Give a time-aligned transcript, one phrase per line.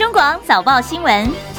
[0.00, 1.49] 中广早报新闻。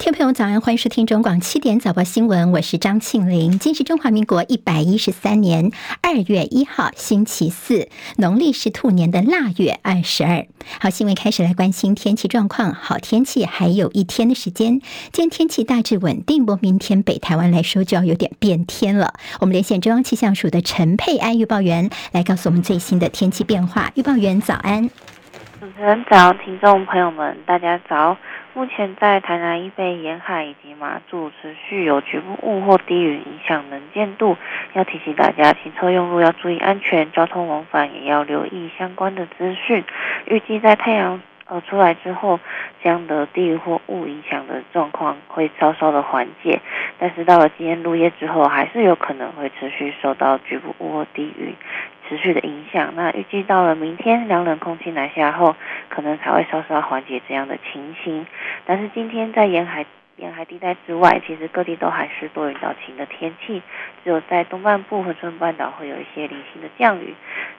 [0.00, 3.58] 听众朋友早安，欢迎收听中广七点早报新闻，我是张庆玲。
[3.58, 5.70] 今是中华民国一百一十三年
[6.00, 7.86] 二月一号，星期四，
[8.16, 10.46] 农历是兔年的腊月二十二。
[10.80, 12.72] 好，新闻开始来关心天气状况。
[12.72, 14.80] 好天气还有一天的时间，
[15.12, 19.12] 今天天气大致稳定，不过明天北台湾来说就要有点变天了。
[19.40, 23.92] 我们连线中央气象署的陈佩安预报员来告诉我们最新的天气变化。
[23.96, 24.88] 预报员早安，
[25.60, 28.16] 主持人早，听众朋友们大家早。
[28.52, 34.36] 目前在台南以北沿海以及马祖持续有局部雾或低云影响能见度，
[34.72, 39.84] 要提醒大家行车用路要注意安全，交通往返也要留意相关的资讯。
[40.26, 42.40] 预计在太阳呃出来之后，
[42.82, 46.60] 这样的低云或雾影响的状况会稍稍的缓解，
[46.98, 51.54] 但是到了今天入夜之后，还是有可能会持续受到局部雾或低云。
[52.10, 55.54] 持续的影响，那预计到了明天凉冷空气南下后，
[55.88, 58.26] 可能才会稍稍缓解这样的情形。
[58.66, 59.86] 但是今天在沿海
[60.20, 63.62] 沿海地带之外，其实各地都还是多云到晴的天气，
[64.04, 67.14] 只有在东半部和中半岛会有一些零星的降雨。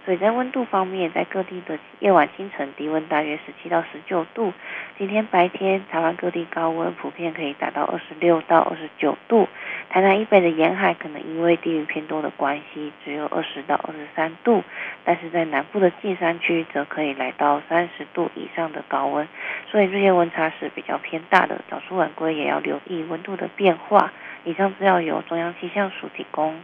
[0.05, 4.53] 所以在温度方面，在各地的夜晚、清晨低温大约十七到十九度。
[4.97, 9.47] 今天白天台湾各地高温普遍可以达到二十六到二十九度。
[9.89, 14.63] 台南以北的沿海可能因为地云偏多的关系，只有二十到二十三度，
[15.03, 19.27] 但是在南部的近山区则可以来到三十度以上的高温，
[19.71, 24.11] 所以日夜温差是比较偏大的，早出晚归也要留意温度的变化。
[24.43, 26.61] 以上资料由中央气象署提供。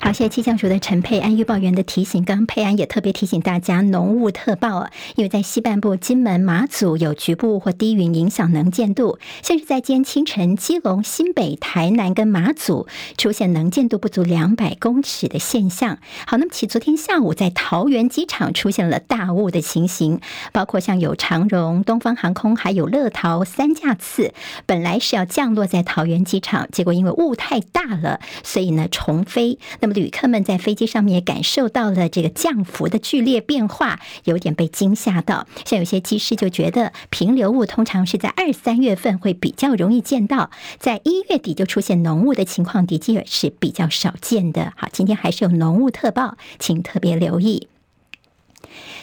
[0.00, 2.24] 好，谢谢气象署的陈佩安预报员的提醒。
[2.24, 15.98] 刚刚佩安也特别提醒大家，浓雾特报啊，因为在西半部金门、马祖有局部或低云影响能见度，像是在今天清晨，基隆、新北、台南跟马祖出现能见度不足两百公尺的现象。
[16.26, 20.20] 好，那么其昨天下午在桃园机场出现了大雾的情形，
[20.52, 24.32] 包括像有长荣、东方航空还有乐桃三架次，
[24.66, 29.58] 本来是要降落在桃园机场，结果因为雾太大了，所以呢重飞。
[29.80, 35.46] 那么旅客们在飞机上面也感受到了这个降幅的剧烈变化，有点被惊吓到。
[35.64, 44.72] 像有些机师就觉得平流雾通常是在二三月份会比较容易见到，在一月底就出现浓雾的情况，的确是比较少见的。
[44.76, 47.68] 好，今天还是有浓雾特报，请特别留意。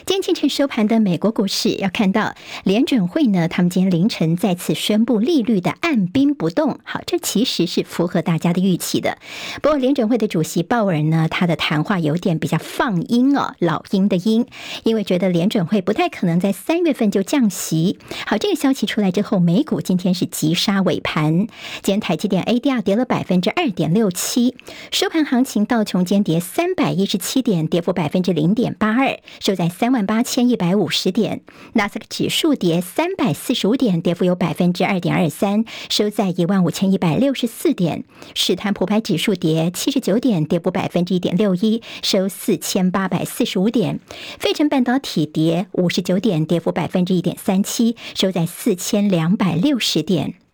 [0.04, 6.78] 今天清晨收盘的美国股市，要看到联准会呢，他们今天凌晨再次宣布利率的按兵不动。
[6.84, 9.18] 好，这其实是符合大家的预期的。
[9.62, 14.46] 不过联准会的主席鲍尔呢，他的谈话有点比较放鹰哦，老鹰的鹰，
[14.84, 17.98] 因为觉得联准会不太可能在三月份就降息。
[18.26, 21.46] 好，这个消息出来之后，美股今天是急杀尾盘。
[21.82, 24.54] 今天台积电 ADR 跌了百分之二点六七，
[24.90, 30.06] 收盘行情道琼间跌三百一十七点，跌幅百分之零点八二，收在三万。
[30.06, 31.40] 八千一百五十点，
[31.72, 38.04] 纳斯克指数跌三百四十五点，跌幅有百分之二点二三，收在一万五千一百六十四点。
[38.34, 43.98] 史坦普牌指数跌七十九点，跌幅百分之一点六一，收四千八百四十五点。
[44.38, 50.45] 费城半导体跌五十九点，跌幅百分之一点三七，收在四千两百六十点。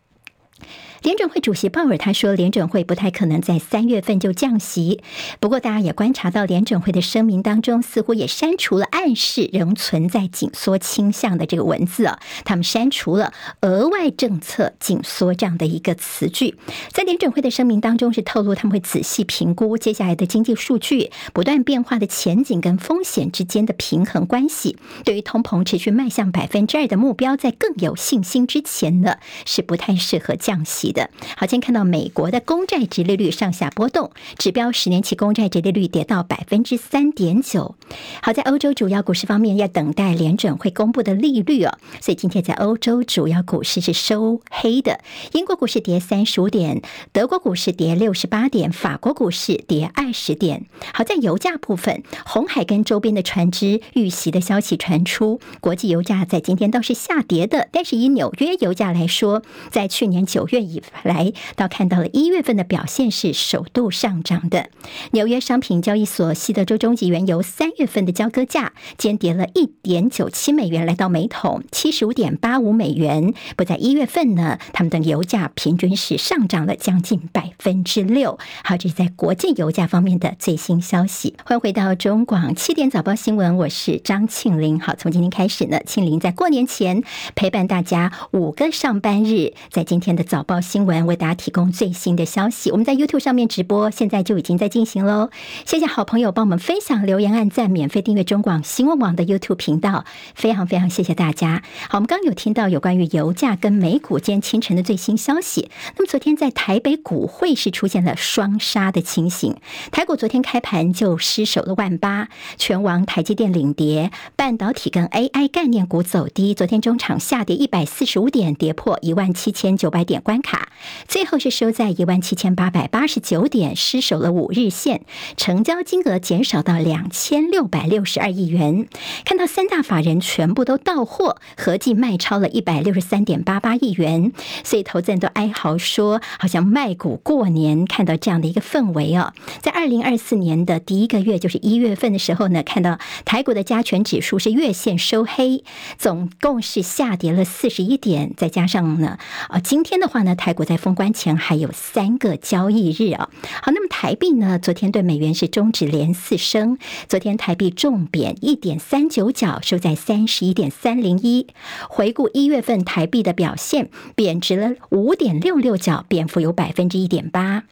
[1.03, 5.03] 联准会主席鲍尔他说，联准会不太可能在三月份就降息。
[5.41, 12.21] 不过，大家也观察到，联准会的声明当中似乎也删除了暗示仍存在紧缩倾向的这个文字啊。
[12.45, 13.33] 他们删除了
[13.63, 16.55] 额外政策紧缩这样的一个词句。
[16.93, 24.77] 在联准会的声明当中是透露，他们会仔细评估接下来的经济数据不断变化的前景跟风险之间的平衡关系。
[25.03, 31.11] 对于通膨持续迈向百分之二的目标，在更有信心之前呢，是不太适合降息的。
[31.37, 37.75] 好，今天看到美国的公债殖利率上下波动，指标十年期公债殖利率跌到百分之三点九。
[38.23, 45.01] 好，在欧洲主要股市方面，要等待联准会公布的利率哦，所以今天在欧洲主要股市是收黑的。
[45.33, 46.83] 英国股市跌三十五点，
[47.13, 50.67] 德国股市跌六十八点，法国股市跌二十点。
[50.93, 64.69] 好，在油价部分，红海跟周边的船只遇袭的消息传出，国际油价在今天倒是下跌的，但是以纽约油价来说，在去年九月以来到看到了一月份的表现是首度上涨的。
[65.13, 73.35] 纽约商品交易所西德州中级原油三月份的交割价间跌了一点九七美元，来到每桶七十五点八五美元。
[73.57, 78.39] 不在一月份呢，他们的油价平均是上涨了将近百分之六。
[78.65, 81.35] 好，这是在国际油价方面的最新消息。
[81.45, 84.81] 欢迎回到中广七点早报新闻，我是张庆玲。
[84.81, 87.03] 好，从今天开始呢，庆玲在过年前
[87.35, 92.71] 陪伴大家五个上班日，在今天的早报新闻为大家提供最新的消息。
[92.71, 95.29] 我们在 YouTube 上面直播，现在就已经在进行喽。
[95.67, 101.63] 谢谢好朋友帮我们分享、留言、按赞、免费订阅中广新闻网的 YouTube 频道，非常非常谢谢大家。
[101.91, 105.69] 好，我们刚有听到有关于油价跟美股今天清晨的最新消息。
[105.99, 109.59] 那么昨天在台北股汇是出现了双杀的情形，
[109.91, 120.62] 台股昨天开盘就失守了万八，权王台积电领跌，半导体跟 AI 概念股走低，昨天中场下跌一百四十五点，跌破一万七千九百点关卡，
[121.09, 125.03] 最后是收在一万七千八百八十九点，失守了五日线，
[125.37, 128.87] 成交金额减少到两千六百六十二亿元。
[129.25, 134.33] 看到三大法人全部都到货，合计卖超了一百六十三点八八亿元，
[134.65, 137.85] 所以投资人都哀嚎说，好像卖股过年。
[137.87, 145.63] 看到这样的一个氛围哦，在二零二四年的第一个月，就是一月份的时候呢，看到台股的加权指数是月线收黑，
[145.99, 149.19] 总共是下跌了四十一点，再加上呢，
[149.49, 153.29] 啊，今天的话呢，台股在封关前还有三个交易日啊。
[153.63, 156.79] 好，那么台币呢，昨天对美元是终止连四升，
[157.09, 161.47] 昨天台币重贬一点三九角，收在三十一点三零一。
[161.89, 167.65] 回顾一月份台币的表现，贬值了五点六六角，贬幅有百分之一点八。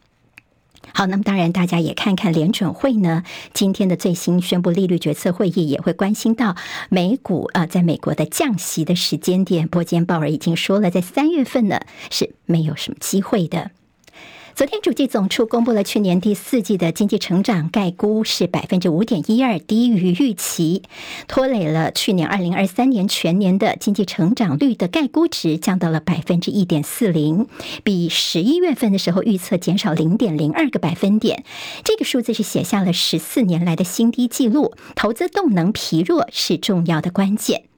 [0.93, 3.23] 好，那么当然，大家也看看联准会呢，
[3.53, 6.55] 今天的最新宣布利率决策会议也会关心到
[6.89, 9.67] 美股啊，在美国的降息的时间点。
[9.67, 11.79] 波坚，鲍尔已经说了，在三月份呢
[12.09, 13.71] 是没有什么机会的。
[14.61, 20.83] 昨天，主计总处公布了去年第四季的经济成长概估是百分之五点一二，低于预期，
[21.27, 27.47] 拖累了去年二零二三年全年的经济成长率的概估值降到了百分之一点四零，
[27.83, 31.43] 比十一月份的时候预测减少零点零二个百分点。
[31.83, 37.70] 这个数字是写下了十四年来的新低纪录，投资动能疲弱是重要的关键。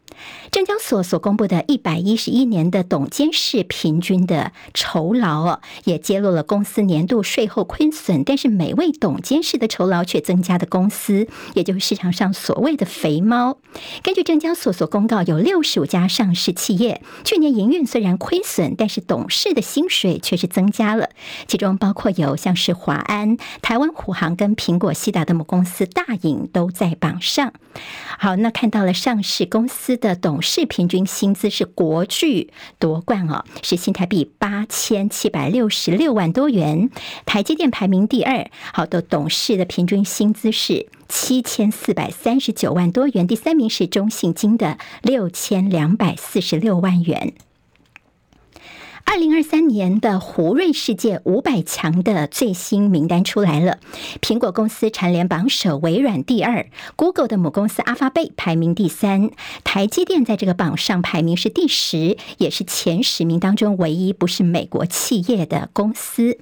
[0.52, 13.58] 证交所所公布的一百一十一年的董监事平均的酬劳哦，也揭露了公司年度税后亏损，但是每位董监事的酬劳却增加的公司，也就是市场上所谓的“肥猫”。
[14.04, 21.10] 根据证交所所公告，有六十五家上市企业去年营运虽然亏损，但是董事的薪水却是增加了，
[21.48, 27.54] 其中包括有像是华安、台湾虎航跟苹果西达的母公司大影都在榜上。
[28.20, 36.90] 好，那看到了上市公司的董事平均薪资是国巨夺冠哦，是新台币八千七百六十六万多元。
[37.26, 43.26] 台积电排名第二，好的董事的平均薪资是七千四百三十九万多元。
[43.26, 47.32] 第三名是中信金的六千两百四十六万元。
[49.06, 53.78] 二零二三年的胡瑞世界五百强的最新名单出来了，
[54.22, 56.66] 苹果公司蝉联榜首，微软第二
[56.96, 59.30] ，Google 的母公司阿发贝排名第三，
[59.64, 66.40] 台积电在这个榜上排名是第十，也是前十名当中唯一不是美国企业的公司。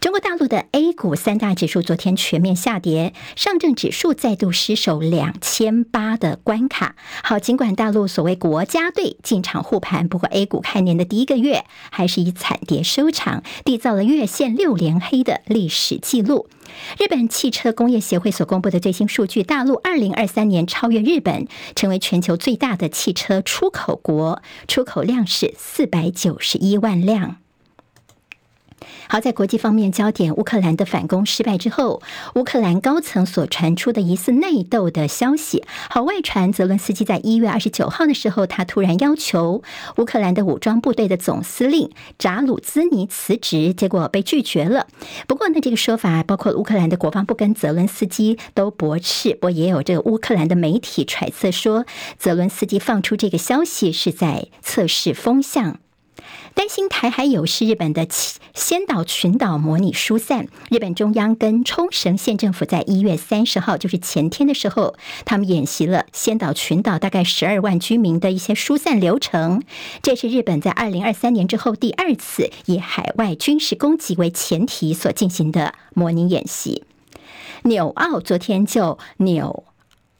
[0.00, 6.96] 中国大陆的 A 股三大指数昨天全面下跌，上证指数再度失守两千八的关卡。
[7.22, 11.64] 好，尽管大陆所谓国家队进场护盘，不过 A 股开年的第一个月。
[11.98, 16.48] 还是以惨跌收场，缔造了月线六连黑的历史记录。
[16.96, 27.38] 日本汽车工业协会所公布的最新数据，大陆二零二三年超越日本，成为全球最大的汽车出口国，出口量是四百九十一万辆。
[29.08, 32.02] 好，在国际方面，焦点乌克兰的反攻失败之后，
[32.34, 35.64] 乌克兰高层所传出的疑似内斗的消息。
[35.90, 39.62] 好，外传泽伦斯基在一月二十九号的时候，他突然要求
[39.96, 44.86] 乌克兰的武装部队的总司令扎鲁兹尼辞职，结果被拒绝了。
[45.26, 49.34] 不过呢，这个说法包括乌克兰的国防部跟泽伦斯基都驳斥。
[49.34, 51.86] 不过也有这个乌克兰的媒体揣测说，
[52.18, 55.78] 泽伦斯基放出这个消息是在测试风向。
[56.58, 58.04] 担心台海有事，日本的
[58.52, 60.48] 仙岛群岛模拟疏散。
[60.68, 69.62] 日本中央跟冲绳县政府在一月三十号，就是前天的时候，他们演习了仙岛群岛大概十二万居民的一些疏散流程。
[70.02, 76.82] 这是日本在二零二三年之后第二次以海外军事攻击为前提所进行的模拟演习。
[77.62, 79.62] 纽澳昨天就纽。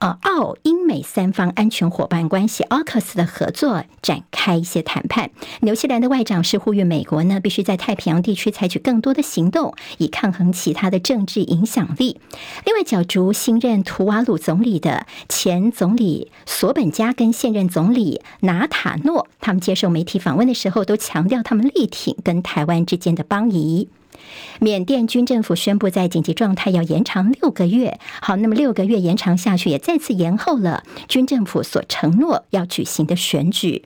[0.00, 5.30] 呃，澳英美三方安全伙伴关系 （AUKUS） 的合作展开一些谈判。
[5.62, 12.20] 纽西兰的外长是呼吁美国呢，必须在太平洋地区采取更多的行动，以抗衡其他的政治影响力。
[12.64, 23.88] 另外，角逐新任图瓦鲁总理的前总理索本加跟现任总理纳塔诺，他们接受媒体访问的时候，都强调他们力挺跟台湾之间的邦谊。
[24.60, 27.98] 缅甸军政府宣布，在紧急状态要延长六个月。
[28.20, 33.84] 好，那么六个月延长下去，也再次延后了军政府所承诺要举行的选举。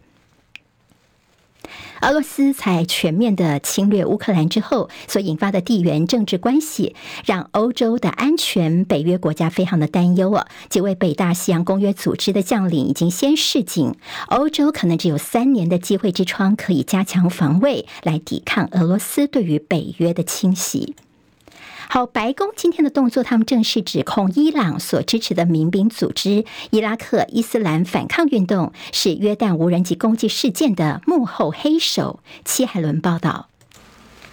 [2.03, 10.49] 俄罗斯在全面的侵略乌克兰之后所引发的地缘政治关系，让欧洲的安全、北约国家非常的担忧啊。
[10.69, 13.95] 几位北大西洋公约组织的将领已经先示警，
[14.27, 20.97] 欧洲可能只有三年的机会之窗，可以加强防卫，来抵抗俄罗斯对于北约的侵袭。
[21.93, 32.21] 好，白宫今天的动作，他们正式指控伊朗所支持的民兵组织伊拉克伊斯兰反抗运动是约旦无人机攻击事件的幕后黑手。
[32.47, 33.51] 戚海伦报道。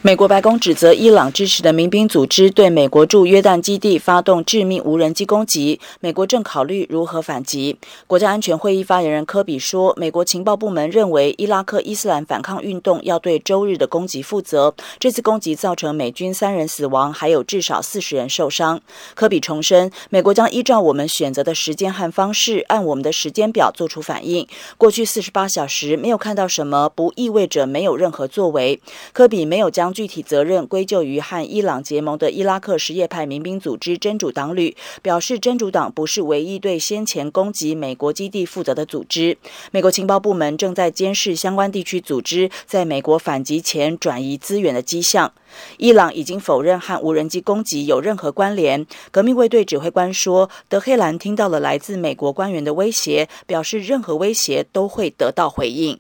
[0.01, 7.77] 美国白宫指责伊朗支持的民兵组织对美国驻约旦基地发动致命无人机攻击，美国正考虑如何反击。
[8.08, 14.74] 国家安全会议发言人科比说，美国情报部门认为伊拉克伊斯兰反抗运动要对周日的攻击负责。
[15.00, 18.79] 这次攻击造成美军三人死亡，还有至少四十人受伤。
[19.15, 24.48] 科比重申，美国将依照我们选择的时间和方式，按我们的时间表做出反应。
[24.77, 28.79] 过去四十八小时没有看到什么，不意味着没有任何作为。
[29.12, 39.38] 科比没有将具体责任归咎于和伊朗结盟的伊拉克什叶派民兵组织真主党旅，表示真主党不是唯一对先前攻击美国基地负责的组织。
[39.72, 45.31] 美国情报部门正在监视相关地区组织在美国反击前转移资源的迹象。
[45.77, 48.86] 伊朗已经否认和无人机攻击有任何关联。
[49.12, 56.00] 革命卫队指挥官说，德黑兰听到了来自美国官员的威胁，表示任何威胁都会得到回应。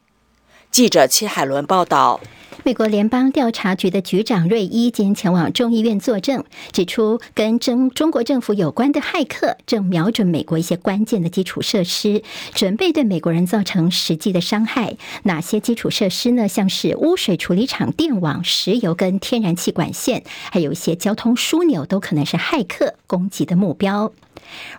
[0.71, 2.19] 记者戚海伦报道。
[2.63, 12.21] 美国联邦调查局的局长瑞伊今天前往众议院作证，指出跟中中国政府有关的骇客正瞄准美国一些关键的基础设施，
[12.53, 14.97] 准备对美国人造成实际的伤害。
[15.23, 16.47] 哪些基础设施呢？
[16.47, 24.09] 像是污水处理厂、电网、石油跟天然气管线，还有一些交通枢纽，都可能是骇客攻击的目标。《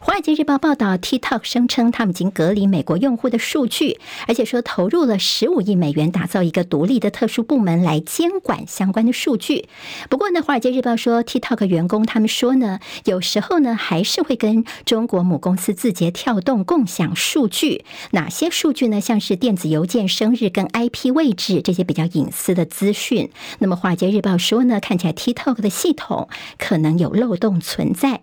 [0.00, 9.68] 华尔街日报》报道，TikTok 声称他们已经隔离美国用户的数据，而且说投入了十五亿美元打造一个独立的特殊部门来监管相关的数据。
[10.08, 17.84] 不过呢，《华尔街日报》说，TikTok 员工他们说呢，有时候呢还是会跟中国母公司字节跳动共享数据。
[18.12, 19.00] 哪些数据呢？
[19.00, 23.30] 像是电子邮件、生日跟 IP 位置这些比较隐私的资讯。
[23.58, 28.20] 那么，《华尔街日报》说呢，看起来 TikTok 的系统可能有漏洞存在。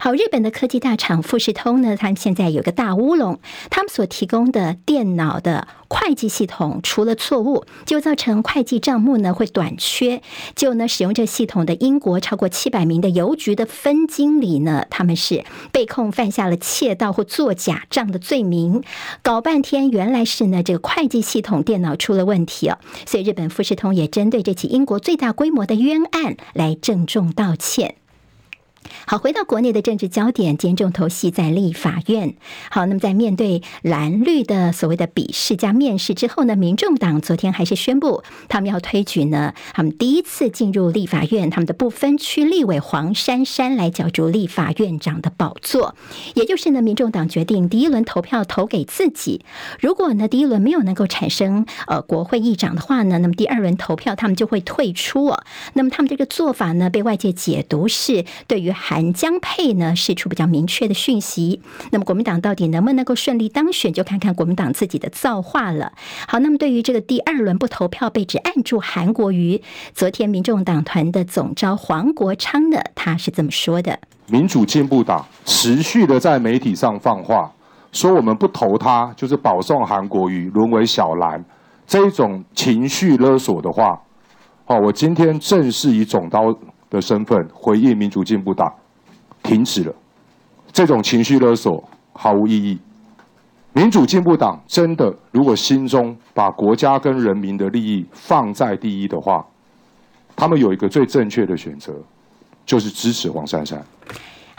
[0.00, 3.38] 好，日本的科技大厂富士通呢，他们现在有个大乌龙，
[3.70, 10.22] 他们所提供的电脑的会计系统出了错误，就造成会计账目呢会短缺。
[10.54, 18.82] 就呢，使用这系统的英国超过七百名的邮局的分经理呢，他们是被控犯下了窃盗或做假账的罪名。
[19.22, 22.78] 搞半天，原来是呢这个会计系统电脑出了问题哦。
[23.06, 27.96] 所以日本富士通也针对这起英国最大规模的冤案来郑重道歉。
[29.06, 32.34] 好，回到国内的政治焦点，今天重头戏在立法院。
[32.70, 45.94] 好，那么在面对蓝绿的所谓的笔试加面试之后呢，民众党昨天还是宣布，他们要推举呢，他们第一次进入立法院，他们的不分区立委黄珊珊来角逐立法院长的宝座。
[46.34, 49.44] 也就是呢，民众党决定第一轮投票投给自己，
[49.80, 55.42] 如果呢第一轮没有能够产生呃国会议长的话呢，那么第二轮投票他们就会退出哦。
[55.74, 61.60] 那么他们这个做法呢，被外界解读是对于韩江佩呢，释出比较明确的讯息。
[61.90, 65.92] 那么国民党到底能不能够顺利当选，就看看国民党自己的造化了。
[66.28, 69.60] 好，那么对于这个第二轮不投票被指按住韩国瑜，
[69.92, 77.52] 昨天民众党团的总召黄国昌呢，他是这么说的：民主进步党持续的在媒体上放话，
[77.90, 81.44] 说我们不投他就是保送韩国瑜沦为小蓝，
[81.86, 84.00] 这种情绪勒索的话，
[84.64, 86.54] 好，我今天正式以总刀
[86.90, 88.72] 的身份回应民主进步党，
[89.42, 89.94] 停止了
[90.72, 92.78] 这种情绪勒索，毫无意义。
[93.72, 99.44] 民主进步党真的如果心中把国家跟人民的利益放在第一的话，
[100.34, 101.92] 他们有一个最正确的选择，
[102.64, 103.84] 就是支持黄珊珊。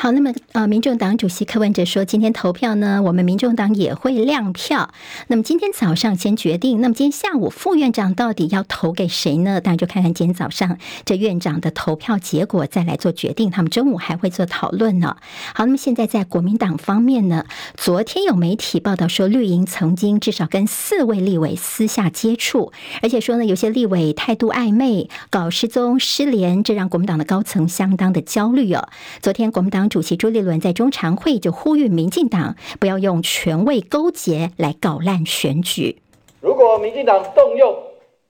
[0.01, 4.93] 好，那么呃，民众党主席柯文哲说，今天投票呢，我们民众党也会亮票。
[5.27, 9.59] 那么今天早上先决定，那么今天下午副院长到底要投给谁呢？
[9.59, 13.51] 大家就看看今天早上这院长的投票结果，再来做决定。
[13.51, 15.17] 他们中午还会做讨论呢。
[15.53, 17.43] 好，那么现在在国民党方面呢，
[17.75, 28.87] 昨天有媒体报道说，绿营曾经至少跟四位立委私下接触，而且说呢，有些立委态度暧昧，搞失踪、失联，这让国民党的高层相当的焦虑哦。
[29.21, 29.88] 昨天国民党。
[29.89, 36.01] 主席朱立伦在中常会就呼吁民进党不要用权位勾结来搞烂选举。
[36.39, 37.83] 如果民进党动用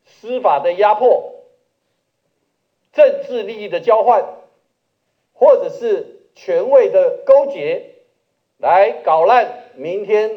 [0.06, 1.36] 司法的压迫、
[2.94, 4.26] 政治利益的交换，
[5.34, 7.96] 或者是权位的勾结
[8.58, 10.32] 来搞烂明天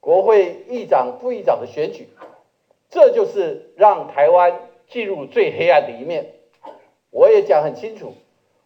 [0.00, 2.08] 国会议长、副议长的选举，
[2.88, 6.34] 这就是让台湾进入最黑暗的一面。
[7.10, 8.14] 我也讲很清楚，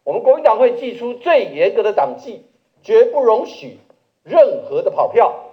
[0.07, 2.45] 我们国民党会祭出最严格的党纪，
[2.81, 3.77] 绝不容许
[4.23, 5.46] 任何的跑票。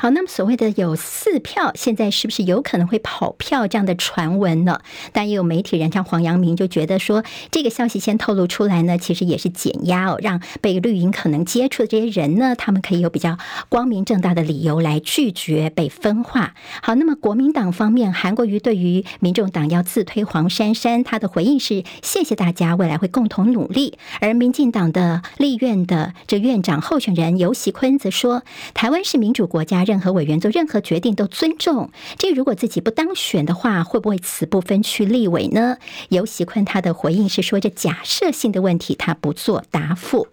[0.00, 4.78] 好，那么所谓的有四票，现在是不是有可能会跑票这样的传闻呢？
[5.12, 13.38] 但也有媒体人像黄阳明就觉得说，这个消息先透露出来呢，其实也是减压哦，让被绿营可能接触的这些人呢，他们可以有比较
[13.68, 16.54] 光明正大的理由来拒绝被分化。
[16.80, 23.98] 好，那么国民党方面，韩国瑜对于民众党要自推黄珊珊，他的回应是谢谢大家，未来会共同努力。
[24.20, 29.87] 而民进党的立院的这院长候选人游锡堃则说，台湾是民主国家。
[29.88, 31.90] 任何委员做任何决定都尊重。
[32.18, 35.78] 这如果自己不当选的话，会不会辞不分区立委呢？
[36.10, 40.28] 尤喜坤他的回应是说，这假设性的问题他不做答复。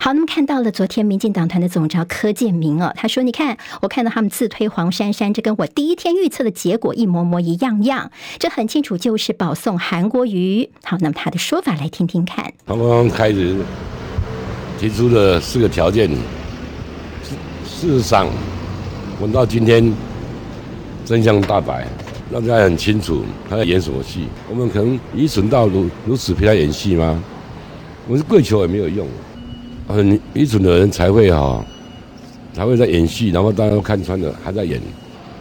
[0.00, 12.52] 好，那么看到了昨天民进党团的总召柯建铭哦，他说：“你看，我看到他们自推黄珊珊，这跟我第一天预测的结果一模模一样样，这很清楚就是保送韩国瑜。”好，那么他的说法来听听看。
[12.66, 13.56] 他们刚刚开始
[14.78, 16.08] 提出了四个条件，
[17.64, 18.28] 事实上。
[19.18, 19.90] 我到今天
[21.06, 21.88] 真相大白，
[22.30, 24.26] 让大家很清楚他在演什么戏。
[24.50, 27.22] 我们可能愚蠢到如如此陪他演戏吗？
[28.06, 29.06] 我们跪求也没有用，
[29.88, 31.64] 很愚蠢的人才会哈，
[32.52, 34.78] 才会在演戏，然后大家都看穿了还在演，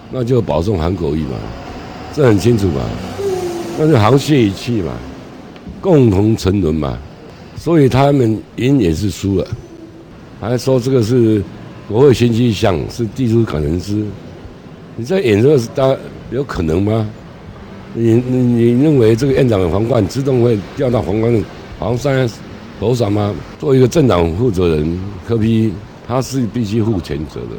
[0.09, 1.37] 那就保送韩国瑜嘛，
[2.13, 2.81] 这很清楚嘛，
[3.77, 4.93] 那就沆瀣一气嘛，
[5.81, 6.97] 共同沉沦嘛，
[7.57, 9.45] 所以他们赢也是输了，
[10.39, 11.43] 还说这个是。
[11.87, 14.03] 我有心去想是递出可能是，
[14.95, 15.95] 你在演这个是，大
[16.31, 17.07] 有可能吗？
[17.93, 21.43] 你你你认为这个院长的皇冠自动会掉到皇冠
[21.79, 22.27] 黄山
[22.79, 23.33] 头上吗？
[23.59, 25.71] 作为一个政党负责人，柯 P
[26.07, 27.55] 他是必须负全责的。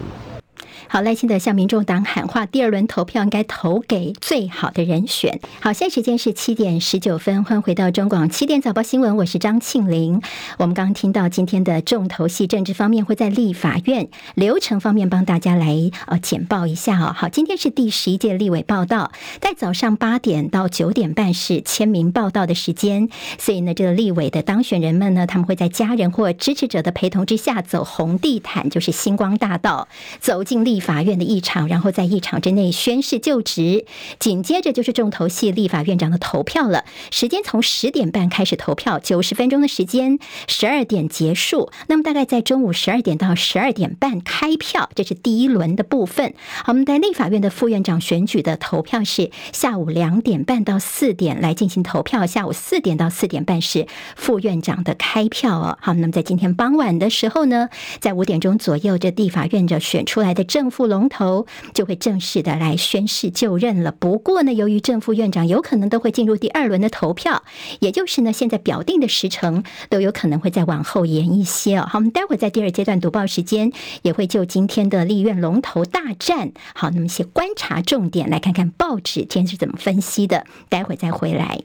[0.89, 5.41] 好，耐心的向民众党喊话，第二轮投票应该投给最好的人选。
[5.61, 10.23] 好，现在时间是七点十九分，欢迎回到中广七点早报新闻，我是张庆玲。
[10.59, 17.13] 我们刚刚听到今天的重头戏，政治方面会在立法院流程方面帮大家来呃简报一下哦。
[17.13, 29.89] 好，今天是第十一届立委报道，在早上八点到九点半是签名报道的时间，所以呢，这个立委的当选人们呢，他们会在家人或支持者的陪同之下走红地毯，就是星光大道，
[30.21, 30.76] 走进立。
[30.77, 33.87] 立法院的议场，然后在议场之内宣誓就职，
[34.19, 36.85] 紧接着就是重头戏立法院长的投票了。
[37.11, 41.71] 时间从十点半开始投票，九十分钟的时间，十二点结束。
[41.87, 46.35] 那么大概在中午十二点到十二点半开票，这是第一轮的部分。
[46.63, 55.79] 好，我们在立法院的副院长选举的投票是下午两点半到四点来进行投票，下午四点到四点半是副院长的开票哦。
[55.81, 60.66] 好，那么在今天傍晚的时候呢，在五点钟左右，这立法院长选出来的正。
[60.67, 63.93] 正副龙头就会正式的来宣誓就任了。
[63.93, 67.45] 不过呢，由于正副院长有可能都会进入第二轮的投票，
[67.79, 71.87] 也就是呢，现在表定的时程都有可能会再往后延一些哦。
[71.89, 73.71] 好，我们待会儿在第二阶段读报时间
[74.03, 80.47] 也会就今天的立院龙头大战，好，那么一些观察重点来看看报纸今天是怎么分析的。
[80.69, 81.63] 待会再回来。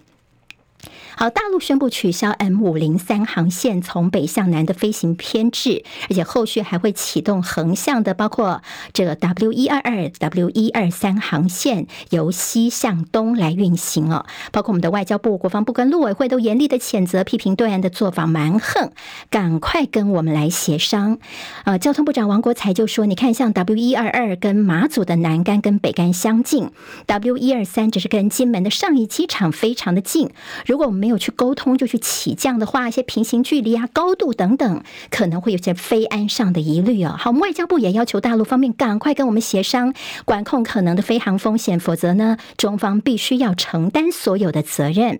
[1.15, 8.61] 好，大陆宣布取消 M 五零三航线从北向南的飞行编制，而且后续还会启动横向的，包括
[8.93, 14.25] 这个 W 一二二、W 一二三航线由西向东来运行哦。
[14.51, 18.91] 包括我们的外交部、国防部跟陆委会都严厉的谴责、批评对岸的做法蛮横，
[19.29, 21.19] 赶快跟我们来协商。
[21.65, 26.71] 呃，交通部长王国材就说：“你看，像 W 一二二跟马祖的南竿跟北竿相近
[27.05, 30.29] ，W 一二三只是跟金门的上义机场非常的近，
[30.65, 37.15] 如果我们没有去沟通就去起降的话，一些平行距离啊、高度等等，可能会有些飞安上的疑虑哦。
[37.17, 45.19] 好，我们外交部也要求大陆方面赶快跟我们协商，管控可能的飞航风险，否则呢，中方必须要承担所有的责任。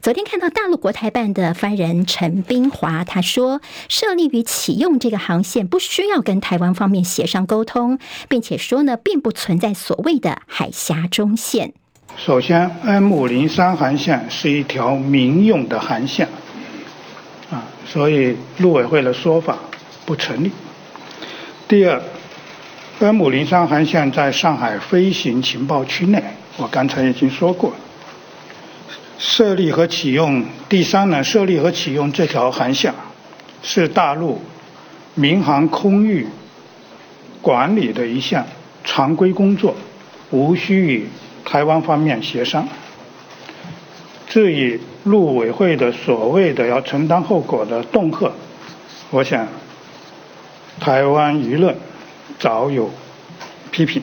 [0.00, 11.74] 昨天看到大陆国台办的发言人陈斌华，他说设立与启用这个航线不需要跟台湾方面协商沟通，并且说呢，并不存在所谓的海峡中线。
[12.16, 16.26] 首先，M 五零三航线是一条民用的航线，
[17.50, 19.58] 啊，所以陆委会的说法
[20.06, 20.50] 不成立。
[21.68, 22.02] 第二
[23.00, 26.22] ，M 五零三航线在上海飞行情报区内，
[26.56, 27.74] 我刚才已经说过，
[29.18, 30.42] 设立和启用。
[30.70, 32.94] 第三呢，设立和启用这条航线
[33.62, 34.40] 是大陆
[35.14, 36.26] 民航空域
[37.42, 38.46] 管理的一项
[38.82, 39.76] 常规工作，
[40.30, 41.06] 无需与。
[41.46, 42.68] 台湾方面协商。
[44.28, 48.32] 至于陆委会的所谓的要承担后果的恫吓，
[49.10, 49.48] 我想
[50.78, 51.74] 台湾舆论
[52.38, 52.90] 早有
[53.70, 54.02] 批评。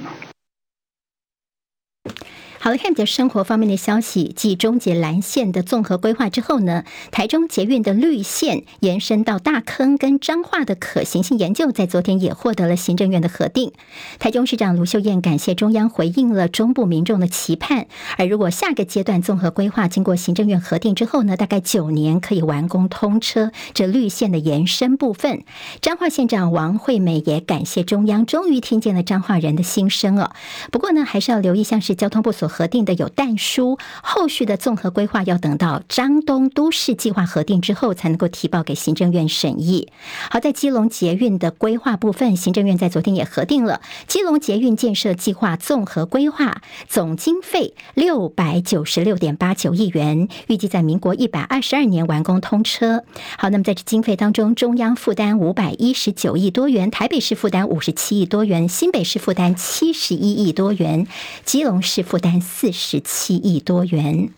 [2.64, 13.74] 好了，看比较生活方面的消息，继终结蓝线的综合规划之后呢，台中捷运的绿线延伸到大坑跟彰化的可行性研究，在昨天也获得了行政院的核定。
[14.18, 25.44] 台中市长卢秀燕感谢中央回应了中部民众的期盼，而如果下个阶段综合规划经过行政院核定之后呢，大概九年可以完工通车这绿线的延伸部分。
[25.82, 30.32] 彰化县长王惠美也感谢中央，终于听见了彰化人的心声哦。
[30.72, 39.90] 不过呢，还是要留意，像是交通部所核定的有但书，后续的综合规划要等到张东都市计划核定之后，才能够提报给行政院审议。
[40.30, 53.04] 好，在基隆捷运的规划部分，行政院在昨天也核定了基隆捷运建设计划综合规划，总经费六百九十六点八九亿元，预计在民国一百二十二年完工通车。
[53.40, 61.08] 好，那么在这经费当中，中央负担五百一十九亿多元，台北市负担五十七亿多元，新北市负担七十一亿多元，
[61.44, 64.30] 基隆市负担四十七亿多元。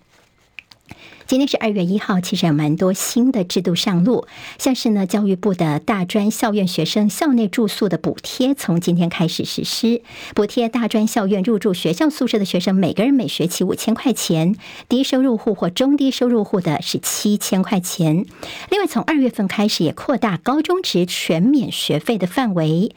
[1.27, 4.27] 今天是二月一号，其实有蛮多新的制度上路，
[4.59, 10.03] 像是呢，教育部的大专校院学生校内住宿的补贴，从今天开始实施，
[10.35, 14.55] 补贴大专校院入住学校宿舍的学生，每个人每学期五千块钱，
[14.87, 18.27] 低收入户或中低收入户的是七千块钱。
[18.69, 22.93] 另外，从二月份开始也扩大高中职全免学费的范围。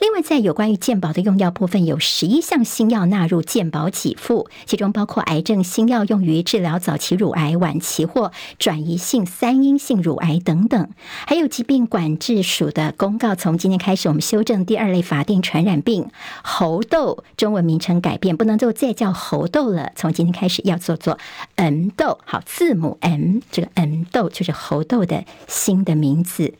[0.00, 10.88] 另外，在有关于健保的用药部分，有十一项新药纳入健保给付，其中包括癌症新药用于治疗早期乳癌、晚期或转移性三阴性乳癌等等。
[11.26, 16.10] 还有疾病管制署的公告，从今天开始，我们修正第二类法定传染病
[16.42, 19.92] 猴痘中文名称改变，不能够再叫猴痘了。
[19.94, 21.18] 从今天开始要做做
[21.56, 26.54] M 痘，好，字母 M，这个 M 痘就是猴痘的新的名字。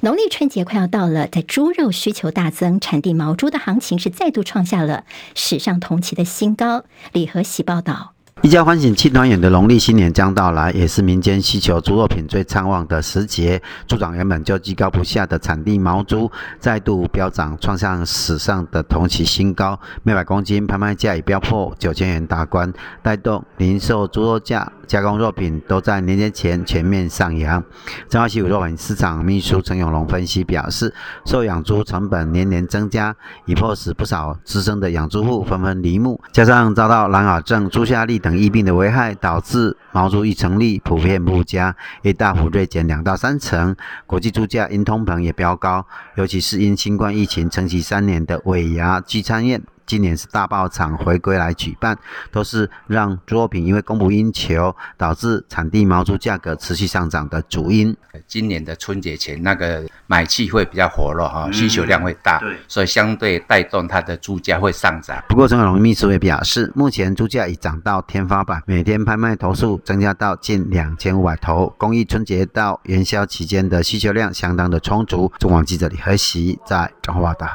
[0.00, 5.04] 农历春节快要到了，在猪肉需求大增，产地毛猪的行情是再度创下了
[5.34, 6.84] 史上同期的新高。
[7.12, 8.12] 李和喜报道。
[8.40, 13.60] 一家欢喜庆团圆的农历新年将到来，也是民间需求猪肉品最畅旺的时节。
[13.88, 22.72] 猪场原本就居高不下的产地毛猪再度飙涨，创下史上的同期新高，每百公斤拍卖价已飙破九千元大关，
[23.02, 27.62] 带动零售猪肉价、加工肉品都在年节前全面上扬。
[28.08, 30.92] 彰化西武肉品市场秘书陈永龙分析表示，
[31.26, 43.76] 受养猪成本年年增加，已迫使不少资深的养猪户纷纷离牧，加上遭到蓝耳症、猪下痢等疫病的危害，导致毛猪育成率普遍不佳，也大幅锐减两到三成。
[44.06, 49.62] 国际猪价因通膨也飙高，尤其是因新冠疫情撑起三年的尾牙聚餐宴。
[49.88, 51.98] 今年是大爆场回归来举办，
[52.30, 57.96] 都是让猪肉品因为供不应求，导致产地毛猪价格持续上涨的主因。
[58.26, 65.22] 今年的春节前那个买气会比较活络哈，需求量会大，对，所以相对带动它的猪价会上涨。
[65.28, 75.32] 不过陈永龙秘书也表示，目前猪价已涨到天花板，每天拍卖头数增加到近两千五百头，公益春节到元宵期间的需求量相当的充足。
[75.38, 77.48] 中广记者李和喜在彰化报道。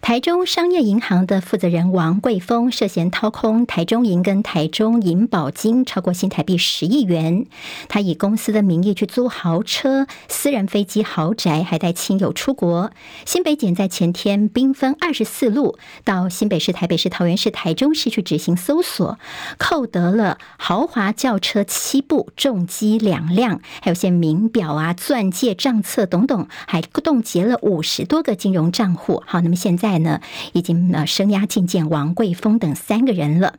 [0.00, 7.46] 台中商业银行的负责人王贵丰涉嫌掏空台中银跟台中银保金超过新台币十亿元。
[7.88, 12.90] 他以公司的名义去租豪车、私人飞机、豪宅，还带亲友出国。
[13.26, 19.18] 新北检在前天兵分二十四路到新北市、台北市、桃园市、台中市去执行搜索，
[19.58, 29.22] 扣得了豪华轿车七部、重机两辆，还有些名表啊、钻戒、账册等等，还冻结了五十多个金融账户。
[29.26, 29.87] 好，那么现在。
[29.88, 30.20] 在呢，
[30.52, 33.54] 已经呃生涯觐见王贵峰等三个人了。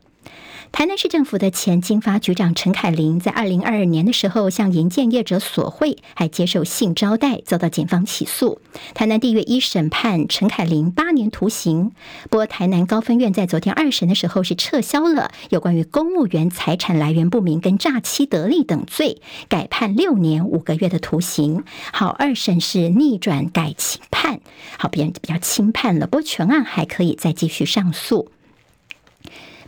[0.72, 8.60] 台南市政府的前经发局长陈凯琳，在二零二二年的时候向营建业者索贿，还接受性招待，遭到检方起诉。
[8.94, 11.92] 台南地院一审判陈凯琳八年徒刑。
[12.30, 21.62] 不过，台南高分院在昨天二审的时候是撤销了有关于公务员财产来源不明跟诈欺得利等罪，改判六年五个月的徒刑。
[21.92, 24.40] 好，二审是逆转改轻判，
[24.78, 26.06] 好，别人比较轻判了。
[26.06, 28.30] 不过，全案还可以再继续上诉。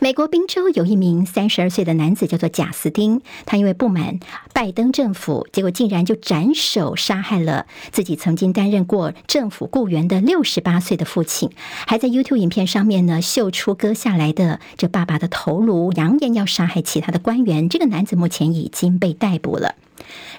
[0.03, 4.19] 美国宾州有一名三十二岁的男子叫做贾斯汀，他因为不满
[4.51, 11.51] 拜登政府，结果竟然就斩首杀害了自己曾经担任过政府雇员的六十八岁的父亲，
[11.87, 17.69] 还在 YouTube 影片上面呢秀出割下来的这爸爸的头颅，扬言要杀害其他的官员。
[17.69, 19.75] 这个男子目前已经被逮捕了。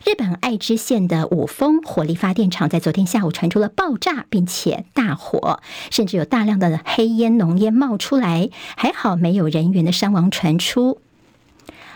[0.04, 11.00] 日本爱知县的五峰火力发电厂在昨天下午传出了爆炸，并且大火，甚至有大量的黑烟浓烟冒出来，还好没有人员的伤亡传出。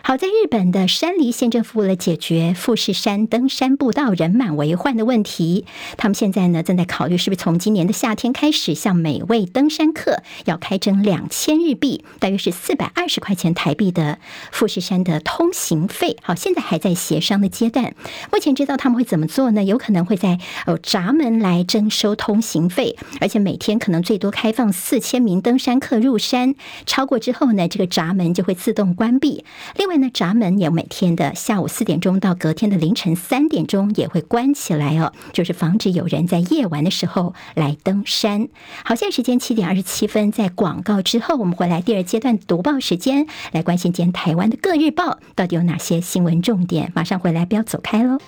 [0.03, 5.67] 好，在日本的山梨县政府为了解决富士山登山步道人满为患的问题，
[5.99, 14.19] 他们现在呢正在考虑是不是从今年的夏天开始，向每位登山客要开征两千日币，大约是四百二十块钱台币的
[14.51, 16.17] 富士山的通行费。
[16.23, 17.95] 好，现在还在协商的阶段。
[18.33, 19.63] 目前知道他们会怎么做呢？
[19.63, 26.55] 有可能会在哦闸门来征收通行费，而且每天可能最多开放四千名登山客入山，
[26.87, 29.45] 超过之后呢，这个闸门就会自动关闭。
[29.77, 29.99] 另外。
[29.99, 38.49] 呢闸门也每天的下午四点钟到隔天的凌晨三点钟也会关起来哦，就是防止有人在夜晚的时候来登山。
[38.85, 46.93] 好，现在时间七点二十七分，在广告之后，我们回来第二阶段读报时间，来关心今天台湾的各日报到底有哪些新闻重点。
[46.95, 48.19] 马上回来，不要走开喽！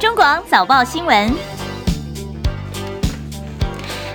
[0.00, 1.57] 中广早报新闻。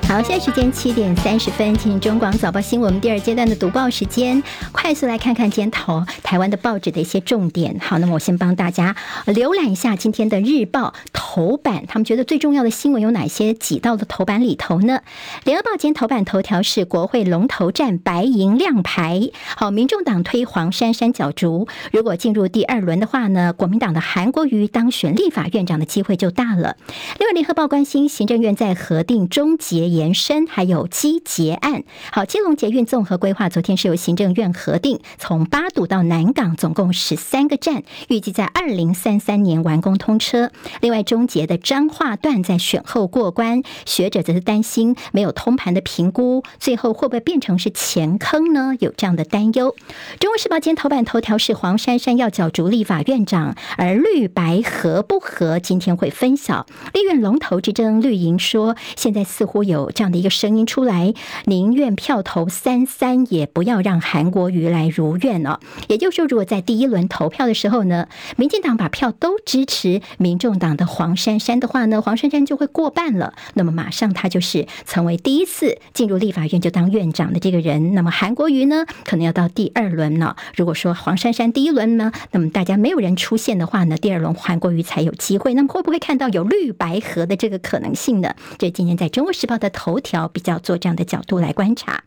[0.07, 7.79] 好，现在时间七点三十分，进行中广早报新闻，第二阶段的读报时间，快速来看看今天头台湾的报纸的一些重点。
[7.79, 15.01] 好，那么我先帮大家浏览一下今天的日报头版，他们觉得最重要的新闻有哪些挤到了头版里头呢？
[15.45, 26.77] 联合报今天头版头条是国会龙头战白银亮牌，好，民众党推黄珊珊角逐，如果进入第二轮的话呢，国民党的韩国瑜当选立法院长的机会就大了。
[27.17, 40.51] 另外，联合报关心行政院在核定终结延伸还有基捷案，好，基隆捷运综合规划昨天是由行政院核定，从八堵到南港总共十三个站，预计在二零三三年完工通车。
[40.81, 48.75] 另外，终捷的彰化段在选后过关，学者则是担心没有通盘的评估，最后会不会变成是钱坑呢？
[48.79, 49.75] 有这样的担忧。
[50.19, 56.65] 中国时报今天头版头条是黄珊珊要角逐立法院长，而绿白合不合今天会分晓。
[56.93, 59.82] 立院龙头之争，绿营说现在似乎有。
[59.83, 61.13] 有这样的一个声音出来，
[61.45, 65.59] 宁愿票投三三，也不要让韩国瑜来如愿哦。
[65.87, 73.33] 也就是说，如果在第一轮投票的时候呢，民进党把票都支持民众党的黄珊珊的话呢，黄珊珊就会过半了。
[73.55, 77.93] 那么马上他就是成为第一次进入立法院就当院长的这个人。
[77.93, 80.37] 那么韩国瑜呢，可能要到第二轮了。
[80.55, 85.53] 如果说黄珊珊第一轮呢，那么大家没有人出现的话呢，第二轮韩国瑜才有机会。
[85.53, 88.33] 那么会不会看到有绿白合的这个可能性呢？
[88.57, 89.72] 这今天在中国时报的。
[89.73, 92.01] 头条比较做这样的角度来观察。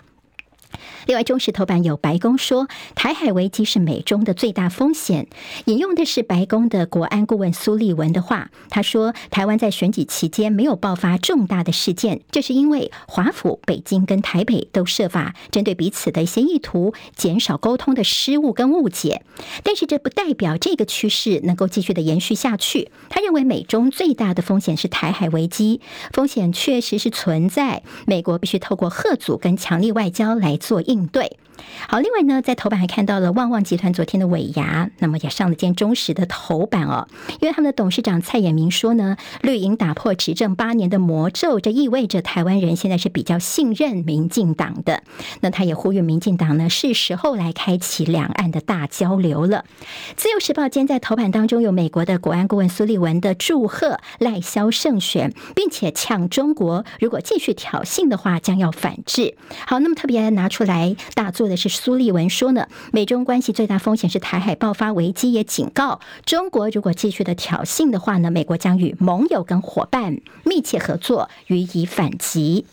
[1.07, 2.67] 另外，中时头版有白宫说，
[2.97, 5.29] 台海危机是美中的最大风险。
[5.67, 19.23] 引用的是白宫的国安顾问苏利文的话，他说：“台湾在选举期间没有爆发重大的事件，这是因为华府、北京跟台北都设法针对彼此的一些意图，减少沟通的失误跟误解。
[19.63, 22.91] 但是，这不代表这个趋势能够继续的延续下去。
[23.09, 25.81] 他认为，美中最大的风险是台海危机，
[26.13, 31.31] 风险确实是存在，美国必须透过贺阻跟强力外交来做应。”应对。
[31.89, 37.09] 好，另外呢，在头版还看到了旺旺集团昨天的尾牙，那么也上了件中实的头版哦。
[37.41, 45.03] 因为他们的董事长蔡衍明说呢，绿营打破执政八年的魔咒，这意味着台湾人现在是比较信任民进党的。
[45.41, 49.65] 那他也呼吁民进党呢，是时候来开启两岸的大交流了。
[50.17, 59.37] 自由时报今天在头版当中有美国的国安顾问苏利文的祝贺赖萧胜选，并且呛中国，如果继续挑衅的话，将要反制。
[59.67, 60.67] 好，那么特别拿出。
[60.67, 72.67] 来大做的是苏利文说呢，美中关系最大风险是台海爆发危机，也警告中国，如果继续的挑衅的话呢，美国将与盟友跟伙伴密切合作，予以反击。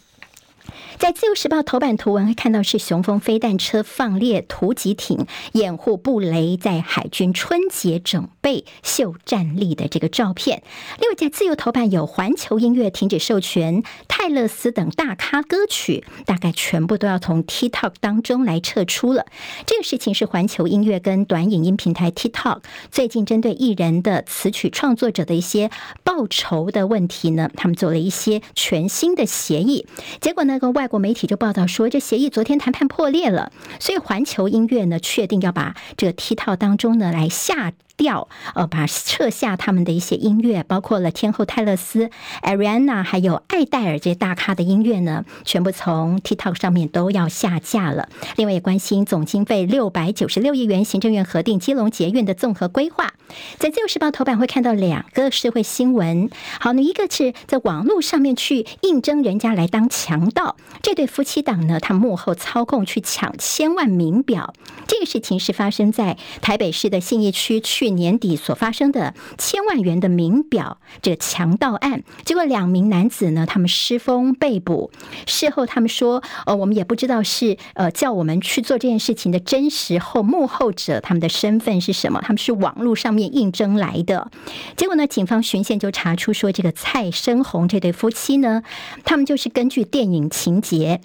[0.98, 10.64] 在自由时报头版图文会看到是雄风飞弹车放列突击艇掩护布雷在海军春节整备秀战力的这个照片。
[11.00, 19.26] 另外在自由头版有环球音乐停止授权泰勒斯等大咖歌曲，大概全部都要从 TikTok 当中来撤出了。
[19.66, 25.70] 这个事情是环球音乐跟短影音平台 TikTok 最近针对艺人的词曲创作者的一些
[26.04, 29.86] 报酬的问题呢，他们做了一些全新的协议，
[30.22, 37.74] 结果呢，那个外国媒体就报道说，这协议昨天谈判破裂了，所以环球音乐呢确定要把这个 T 套当中呢来下。
[37.96, 42.10] 调呃，把撤下他们的一些音乐，包括了天后泰勒斯、
[42.42, 48.10] Ariana 还有艾黛尔这些大咖的音乐呢，全部从 TikTok 上面都要下架了。
[48.36, 53.14] 另外也关心总经费六百九十六亿元，行政院核定基隆捷运的综合规划。
[53.58, 56.30] 在自由时报头版会看到两个社会新闻。
[56.60, 64.54] 好，那一个是在网络上面去应征人家来当强盗，这对夫妻档呢，他幕后操控去抢千万名表。
[64.88, 67.83] 这个事情是发生在台北市的信义区区。
[67.84, 74.90] 去年底所发生的千万元的名表这个强盗案，结果两名男子呢，他们失风被捕。
[75.28, 82.22] 事后他们说，呃，我们也不知道是呃叫我们去做这件事情的真实后幕后者，他们的身份是什么？
[82.22, 84.32] 他们是网络上面应征来的。
[84.78, 88.64] 结果呢，警方循线就查出说，这个蔡生红这对夫妻呢，
[89.04, 91.02] 他们就是根据电影情节。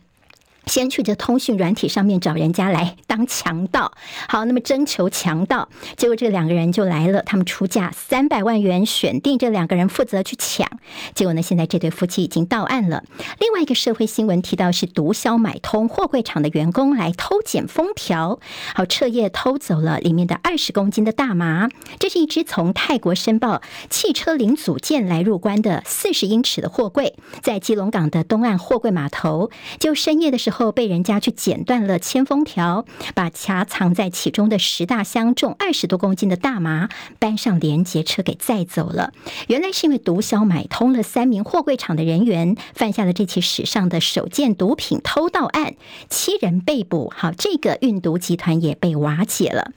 [0.68, 3.92] 先去这通讯软体上面找人家来当强盗，
[4.28, 10.68] 好，那么征求强盗，结果这两个人就来了，他们出价三百万元，选定这两个人负责去抢，
[11.14, 13.02] 结果呢，现在这对夫妻已经到案了。
[13.40, 18.38] 另外一个社会新闻提到是毒枭买通货柜厂的员工来偷剪封条，
[18.74, 29.50] 好，彻夜偷走了里面的二十公斤的大麻，这是一只从泰国申报汽车零组件来入关的四十英尺的货柜，在基隆港的东岸货柜码头，
[29.80, 30.57] 就深夜的时候。
[30.58, 36.88] 后被人家去剪断了铅封条，把夹藏在其中的十大箱重二十多公斤的大麻
[37.20, 39.12] 搬上连接车给载走了。
[39.46, 45.76] 原来是因为毒枭买通了三名货柜厂的人员，犯下了这起史上的首件毒品偷盗案，
[46.10, 47.12] 七人被捕。
[47.14, 49.70] 好，这个运毒集团也被瓦解了。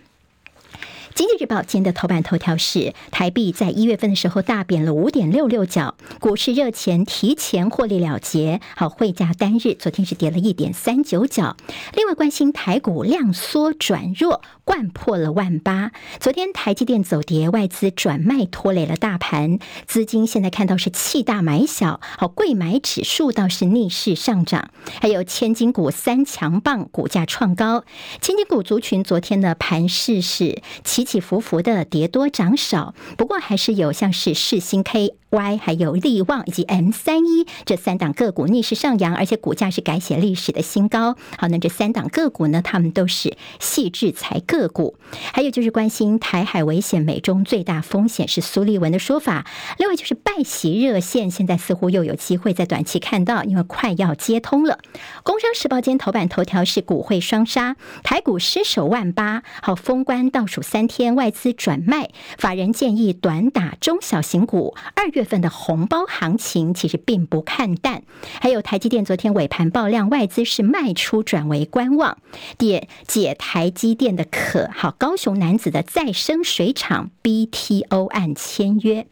[1.14, 8.62] 经济日报今天的头版头条是台币在一月份的时候大贬了五点六六角，股市热钱提前获利了结。
[8.76, 11.58] 好，汇价单日昨天是跌了一点三九角。
[11.94, 15.92] 另外关心台股量缩转弱，掼破了万八。
[16.20, 22.00] 昨天台积电走跌，外资转卖拖累了大盘，资金现在看到是气大买小。
[22.02, 24.70] 好，贵买指数倒是逆势上涨，
[25.02, 27.84] 还有千金股三强棒股价创高。
[28.22, 30.62] 千金股族群昨天的盘势是
[31.04, 35.16] 起起伏伏的跌多涨少，不过还是有像是世新 K。
[35.32, 41.16] Y 还有力旺以及 M 三一这三档个股逆势上扬，而且股价是改写历史的新高。
[41.38, 44.98] 好，那这三档个股呢，他们都是矽智财个股。
[45.32, 49.46] 还有就是关心台海危险，美中最大风险是苏利文的说法。
[49.78, 54.80] 另外就是拜习热线，现在似乎又有机会在短期看到，因为快要接通了。
[55.24, 59.44] 工商时报今天头版头条是股汇双杀，台股失守万八。
[59.62, 64.76] 好，封关倒数三，天外资转卖，法人建议短打中小型股。
[64.94, 65.22] 二月。
[65.22, 68.02] 月份的红包行情其实并不看淡，
[68.42, 72.18] 还有台积电昨天尾盘爆量，外资是卖出转为观望，
[72.58, 74.68] 解解台积电的渴。
[74.74, 79.06] 好，高雄男子的再生水厂 BTO 案签约。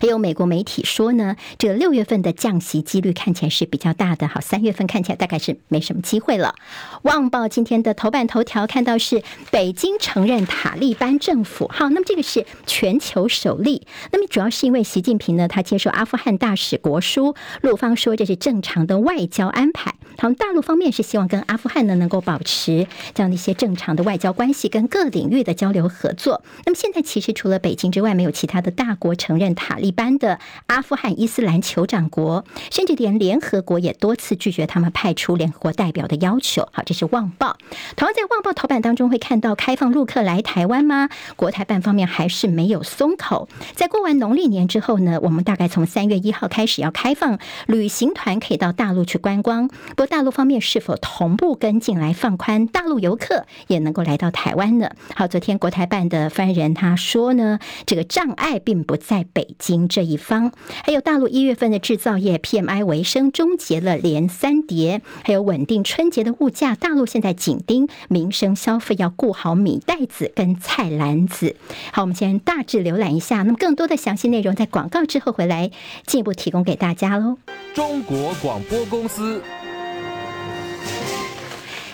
[0.00, 4.28] 还有美国媒体说呢，这个六月份的降息几率看起来是比较大的。
[4.28, 6.54] 好，三月份看起来大概是没什么机会了。
[7.02, 11.68] 《旺报》今天的头版头条看到是北京承认塔利班政府。
[11.72, 13.86] 好，那么这个是全球首例。
[14.12, 19.94] 那么主要是因为习近平呢，他接受阿富汗大使国书，陆方说这是正常的外交安排。
[20.18, 26.42] 好，大陆方面是希望跟阿富汗呢能够保持这样的一些正常的外交关系跟各领域的交流合作。
[26.66, 29.69] 那么现在其实除了北京之外，没有其他的大国承认塔。
[29.70, 36.68] 塔利班的阿富汗伊斯兰酋长国，甚至连联合国也多次拒绝他们派出联合国代表的要求。
[36.72, 37.56] 好，这是《旺报》。
[37.94, 41.08] 同样在《旺报》头版当中会看到，开放陆客来台湾吗？
[41.36, 43.48] 国台办方面还是没有松口。
[43.76, 49.68] 在过完农历年之后呢，我们大概从三月一号开始要开放旅行团可以到大陆去观光。
[49.68, 54.90] 不过大陆方面是否同步跟进来放宽，大陆游客也能够来到台湾呢？
[55.14, 59.54] 好，昨天国台办的发言人他说呢，这个障碍并不在北。
[59.60, 60.50] 经这一方，
[60.84, 66.74] 还有大陆一月份的制造业 PMI 回升，终结了连三跌，还有稳定春节的物价。
[66.74, 71.54] 大陆现在紧盯民生消费，要顾好米袋子跟菜篮子。
[71.92, 75.70] 好，我们先大致浏览一下，那么更多的详细内容在广告之后回来
[76.06, 77.36] 进一步提供给大家喽。
[77.74, 79.40] 中国广播公司。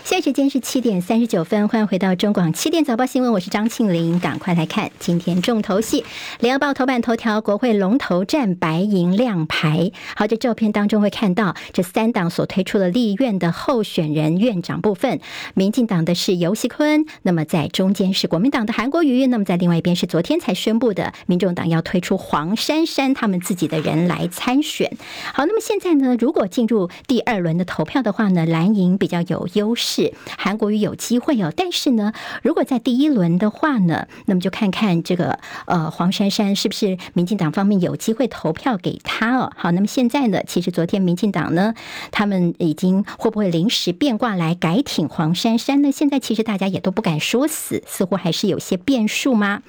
[0.07, 6.05] 现在时间是七点三十九分，欢迎回到中广七点早报新闻，我是张庆玲，赶快来看今天重头戏。
[6.39, 9.91] 联合报头版头条，国会龙头战白银亮牌。
[10.15, 15.19] 好，这照片当中会看到这三党所推出的立院的候选人院长部分，
[15.55, 24.97] 民进党的是游锡堃，那么在中间是国民党的韩国瑜，那么在另外一边是昨天才宣布的民众党要推出黄珊珊他们自己的人来参选。
[25.35, 29.96] 好，那么现在呢，如果进入第二轮的投票的话呢，蓝营比较有优势。
[29.97, 39.51] 是韩国瑜有机会哦，但是呢，如果在第一轮的话呢，那么就看看这个呃黄珊珊是不是民进党方面有机会投票给他哦。
[39.57, 41.73] 好，那么现在呢，其实昨天民进党呢，
[42.11, 45.91] 他们已经会不会临时变卦来改挺黄珊珊呢？
[45.91, 49.63] 现在其实大家也都不敢说死，似乎还是有些变数吗？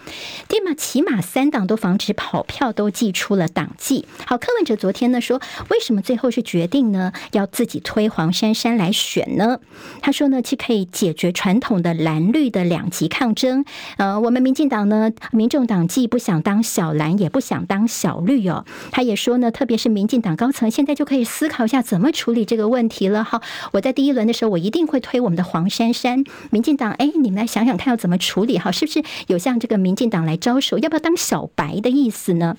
[0.50, 0.74] 对吗？
[0.76, 4.06] 起码三党都防止跑票，都寄出了党纪。
[4.26, 5.40] 好，柯文哲昨天呢说，
[5.70, 9.62] 为什么最后是决定呢要自己推黄珊珊来选呢？
[10.02, 10.12] 他。
[10.18, 13.64] 说呢，既可以解决传统的蓝绿的两极抗争。
[13.98, 18.66] 呃，我们民进党呢，民众党既不想当小蓝，也不想当小绿哦。
[18.92, 23.24] 他也说呢，特别是民进党高层现在就可以思考一下怎么处理这个问题了。
[23.24, 23.44] 哈，
[23.74, 26.24] 我在第一轮的时候，我一定会推我们的黄珊珊。
[26.50, 28.58] 民进党，哎，你们来想想看要怎么处理？
[28.58, 30.80] 哈，是不是有向这个民进党来招手？
[30.80, 32.58] 要不要当小白的意思呢？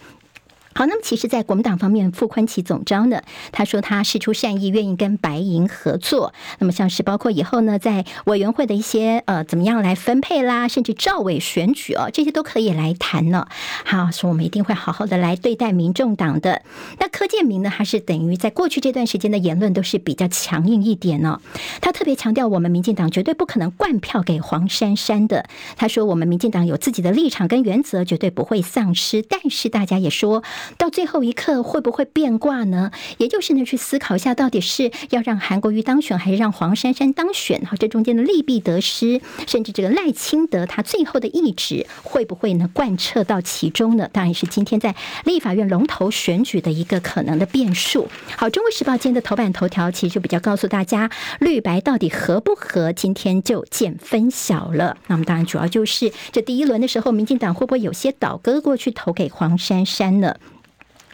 [0.79, 3.21] 好，那么其实，在国民党方面，傅宽奇总招呢，
[3.51, 6.33] 他说他释出善意，愿意跟白银合作。
[6.61, 13.49] 那么像是包括以后呢，在委员会的一些呃，怎么样来分配啦，甚至赵委选举哦，这些都可以来谈呢。
[13.85, 16.63] 好，说我们一定会好好的来对待民众党的。
[17.01, 21.41] 那柯建铭呢，还是等于在过去这段时间的言论都是比较强硬一点呢。
[21.81, 25.45] 他特别强调，我们民进党绝对不可能灌票给黄珊珊的。
[25.77, 29.23] 他说，我们民进党有自己的立场跟原则，绝对不会丧失。
[29.23, 30.45] 但是大家也说。
[30.77, 32.91] 到最后一刻会不会变卦呢？
[33.17, 37.61] 也就是呢，去思考一下，到底是要让韩国瑜当选，还是让黄珊珊当选？
[37.63, 44.09] 哈，这中间的利弊得失，甚至这个赖清德他最后的意志会不会呢贯彻到其中呢？
[44.13, 44.95] 当然是今天在
[45.25, 48.09] 立法院龙头选举的一个可能的变数。
[48.37, 51.11] 好，《中国时报》今天的头版头条其实就比较告诉大家，
[51.41, 54.97] 绿白到底合不合，今天就见分晓了。
[55.07, 60.37] 那么当然主要就是这第一轮的时候，民进党会不会有些倒戈过去投给黄珊珊呢？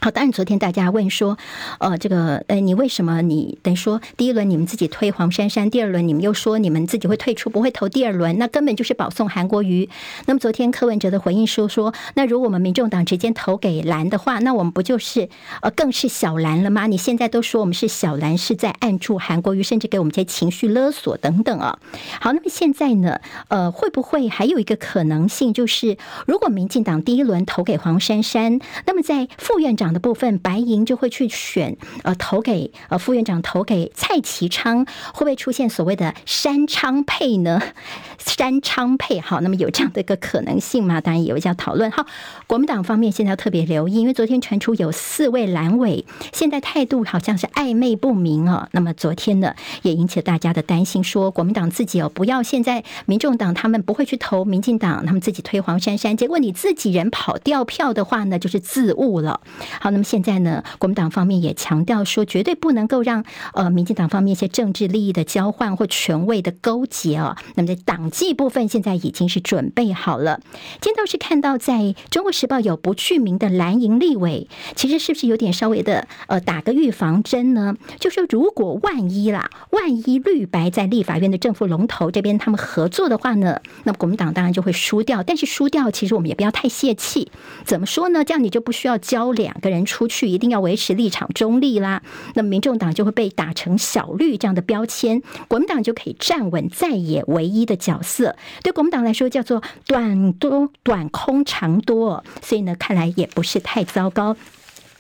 [0.05, 1.39] 好，当然，昨天大家问说，
[1.79, 9.89] 呃，这个，呃，你为什么你等于说第一轮你们自己推黄珊珊，第二轮你们又说你们自己会退出，不会投第二轮，那根本就是保送韩国瑜。
[10.27, 15.31] 那么昨天柯文哲的回应说说，那如果我们民众党直接投给蓝的话，那我们不就是
[15.63, 16.87] 呃更是小蓝了吗？
[16.87, 21.79] 你现在都说我们是小蓝，是在暗助韩国瑜，甚至给我们这些情绪勒索等等啊。
[22.21, 25.97] 好，那么现在呢，呃，会不会还有一个可能性，就是
[26.27, 34.84] 如果民进党第一轮投给黄珊珊，那么在副院长的部分，白银就会去选，呃，投给呃副院长，投给蔡其昌，
[35.14, 37.62] 会不会出现所谓的山昌配呢？
[38.18, 41.01] 山昌配，好，那么有这样的一个可能性吗？
[41.01, 41.90] 当然有一家讨论。
[41.90, 42.07] 好，
[42.47, 48.68] 国民党方面现在要特别留意，因为昨天传出有四位蓝委，现在态度好像是暧昧不明哦。
[48.72, 59.40] 那么昨天呢，也引起了大家的担心，说国民党自己哦，不要现在民众党他们不会去投民进党，他们自己推黄珊珊，结果你自己人跑掉票的话呢，就是自误了。
[59.85, 63.22] 好，那么现在呢，国民党方面也强调说，绝对不能够让
[63.53, 67.37] 呃民进党方面一些政治利益的交换或权位的勾结啊。
[67.55, 70.41] 那么在党纪部分，现在已经是准备好了。
[70.80, 77.76] 今天倒是看到在中国时报有不具名的蓝营立委，其实是不是有点稍微的呃打个预防针呢？
[78.01, 85.22] 就说如果万一啦，万一绿白在立法院的政府龙头这边他们合作的话呢，那么国民党当然就会输掉。
[85.22, 87.30] 但是输掉，其实我们也不要太泄气。
[87.66, 88.24] 怎么说呢？
[88.24, 89.74] 这样你就不需要交两个人。
[89.75, 92.03] 人出去一定要维持立场中立啦，
[92.35, 98.37] 那么民众党就会被打成小绿这样的标签，国民党就可以站稳在野唯一的角色。
[98.62, 104.37] 对国民党来说叫做短多短空长多，所以呢，看来也不是太糟糕。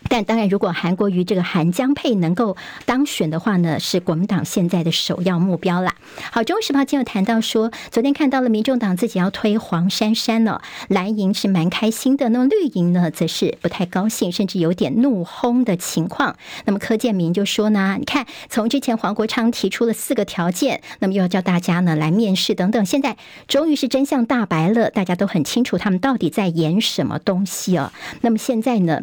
[0.08, 5.94] 但当然，如果韩国瑜这个韩江配能够当选的话呢，是国民党现在的首要目标啦。
[6.30, 16.36] 好，《中时报》今天谈到说，昨天看到了民众党自己要推黄珊珊了，蓝营是蛮开心的，那么绿营呢，则是不太高兴，甚至有点怒轰的情况。
[16.66, 23.16] 那么柯建铭就说呢，你看，从之前黄国昌提出了四个条件，那么又要叫大家呢来面试等等，现在
[23.48, 27.92] 终于是真相大白了，大家都很清楚他们到底在演什么东西啊。
[28.20, 29.02] 那么现在呢？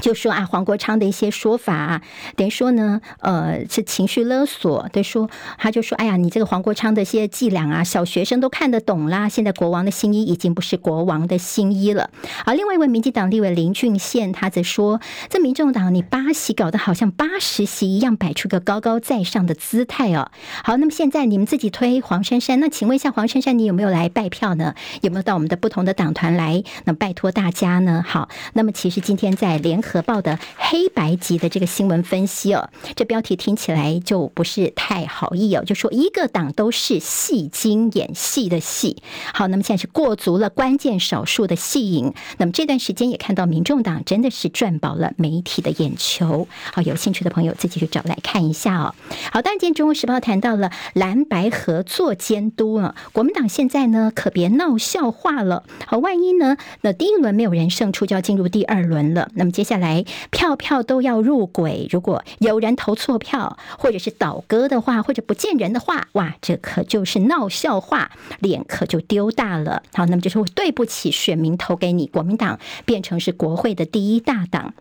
[0.00, 2.02] 就说啊，黄国昌的一些说法啊，
[2.36, 4.88] 等于说呢，呃，是情绪勒索。
[4.92, 5.28] 对，说
[5.58, 9.28] 他就说，哎呀，你这个黄国昌的一些伎俩啊，小学生都看得懂啦。
[9.28, 12.10] 现在国王的新衣已经不是国王的新衣了。
[12.44, 20.30] 而另外一位民进党立委林俊宪，他则说，这民众党你八席搞得好像八十席一样，摆出个高高在上的姿态哦。
[20.62, 24.74] 好，那么现在你们自己推黄珊珊，那请问一下黄珊珊，你有没有来拜票呢？
[25.00, 26.62] 有没有到我们的不同的党团来？
[26.84, 28.04] 那拜托大家呢？
[28.06, 29.87] 好，那么其实今天在联合。
[29.88, 38.98] 合报的黑白级的这个新闻分析哦，这标题听起来就不是太好意哦，就说一个党都是戏精演戏的戏。
[39.32, 42.12] 好，那么现在是过足了关键少数的戏瘾。
[42.36, 46.46] 那么这段时间也看到民众党真的是赚饱了媒体的眼球。
[46.72, 48.94] 好，有兴趣的朋友自己去找来看一下哦。
[49.32, 55.64] 好，当然今天《中国时报》谈到了蓝白合作监督啊，国民党现在呢可别闹笑话了。
[55.86, 59.30] 好，万一呢，那第一轮没有人胜出，就要进入第二轮了。
[59.34, 59.77] 那么接下来。
[59.78, 68.10] 来票票都要入轨，如果有人投错票，或者是倒戈的话，或者不见人的话，哇，这可就是闹笑话，
[68.40, 69.82] 脸可就丢大了。
[69.94, 74.74] 好，那么就是对不起选民投给你国民党，变成是国会的第一大党。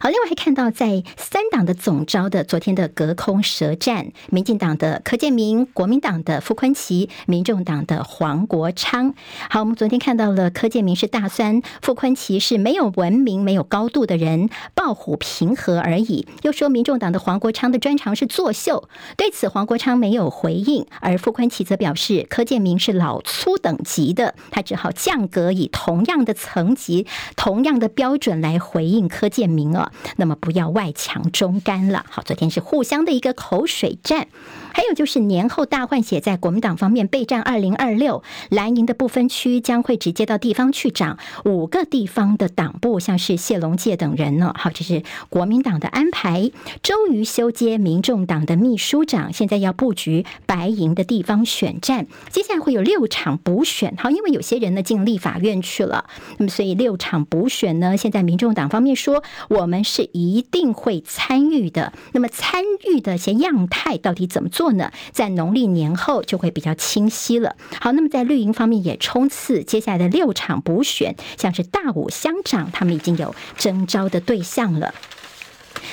[0.00, 9.14] 好，另外还看到在三党的总召的昨天的隔空舌战，民进党的柯建铭、国民党的傅昆萁、民众党的黄国昌。
[9.50, 16.26] 好，我们昨天看到了柯建铭是大酸，傅昆萁是没有文明、没有高度的人，抱虎平和而已。
[16.42, 27.06] 又说民众党的黄国昌的专长是作秀，对此黄国昌没有回应，而傅崐萁则表示柯建铭是老粗等级的，他只好降格，以同样的层级、
[27.36, 29.90] 同样的标准来回应柯建名额。
[30.16, 32.04] 那么不要外强中干了。
[32.08, 34.28] 好，昨天是互相的一个口水战。
[34.76, 41.16] 还有就是年后大换血，在国民党方面备战二零二六蓝营的部分区，将会直接到地方去长
[41.46, 44.52] 五个地方的党部，像是谢龙介等人呢。
[44.54, 46.50] 好，这是国民党的安排。
[46.82, 52.06] 周瑜修接民众党的秘书长，现在要布局白营的地方选战。
[52.28, 56.04] 接下来会有六场补选，好，因为有些人呢进立法院去了，
[56.36, 61.94] 那么所以六场补选呢，现在民众党方面说我们是一定会参与的。
[62.12, 64.65] 那么参与的一些样态到底怎么做？
[64.72, 67.56] 呢，在农历年后就会比较清晰了。
[67.80, 74.94] 好，那么在绿营方面也冲刺接下来的六场补选，像是大武乡长，他们已经有征招的对象了。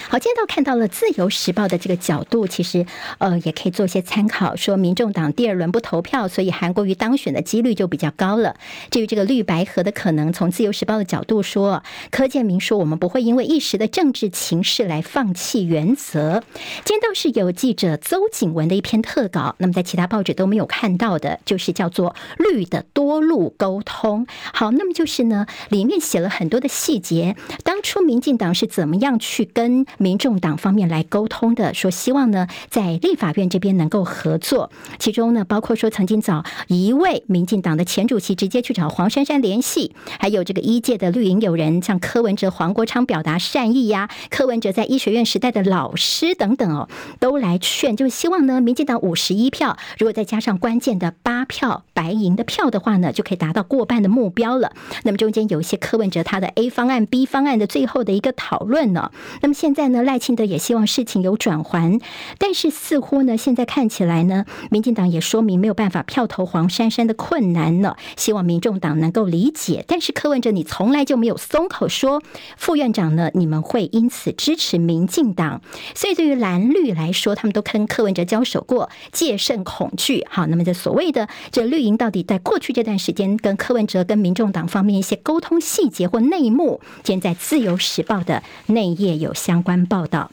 [0.10, 2.86] 好，今天都看到了《自由时报》的这个角度，其实
[3.18, 4.56] 呃也可以做一些参考。
[4.56, 8.56] 说民众党第二轮不投票，所以韩国瑜当选的几率就比较高了。
[8.92, 16.44] 至于这个绿白合的可能，从《自由时报》的角度说，柯建铭说我们不会因为一时的政治情势来放弃原则。
[16.86, 24.28] 今天倒是有记者邹景文的一篇特稿，那么在其他报纸都没有看到的，就是叫做“绿的多路沟通”。
[24.54, 34.70] 好，那么就是呢，里面写了很多的细节，当初民进党是怎么样去跟民众党方面来沟通的，说希望呢在立法院这边能够合作，
[35.00, 54.74] 其中呢包括说曾经找一位民进党的前主席直接去找黄珊珊联系，还有这个一届的绿营友人像柯文哲、黄国昌表达善意呀，柯文哲在医学院时代的老师等等哦，都来劝，就希望呢民进党五十一票，如果再加上关键的八票白银的票的话呢，就可以达到过半的目标了。
[55.04, 59.10] 那么中间有一些柯文哲他的 A 方案、B 方案的最后的一个讨论呢，
[59.42, 59.54] 那么。
[59.54, 62.02] 现在呢，赖清德也希望事情有转圜，
[62.38, 69.86] 但是似乎呢，现在看起来呢，民进党也说明没有办法票投黄珊珊的困难了，希望民众党能够理解。
[69.88, 72.22] 但是柯文哲，你从来就没有松口说，
[72.58, 75.62] 副院长呢，你们会因此支持民进党。
[75.96, 80.28] 所以对于蓝绿来说，他们都跟柯文哲交手过，戒慎恐惧。
[80.30, 89.63] 好，那么这所谓的这绿营到底在过去这段时间跟柯文哲跟民众党方面一些沟通细节或内幕，今天在自由时报的内页有相。
[89.64, 90.30] 关报道。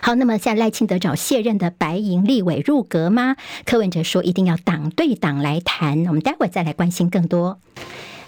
[0.00, 3.36] 好，那么在赖清德找卸任的白银立委入阁吗？
[3.64, 6.06] 柯文哲说一定要党对党来谈。
[6.06, 7.58] 我们待会再来关心更多。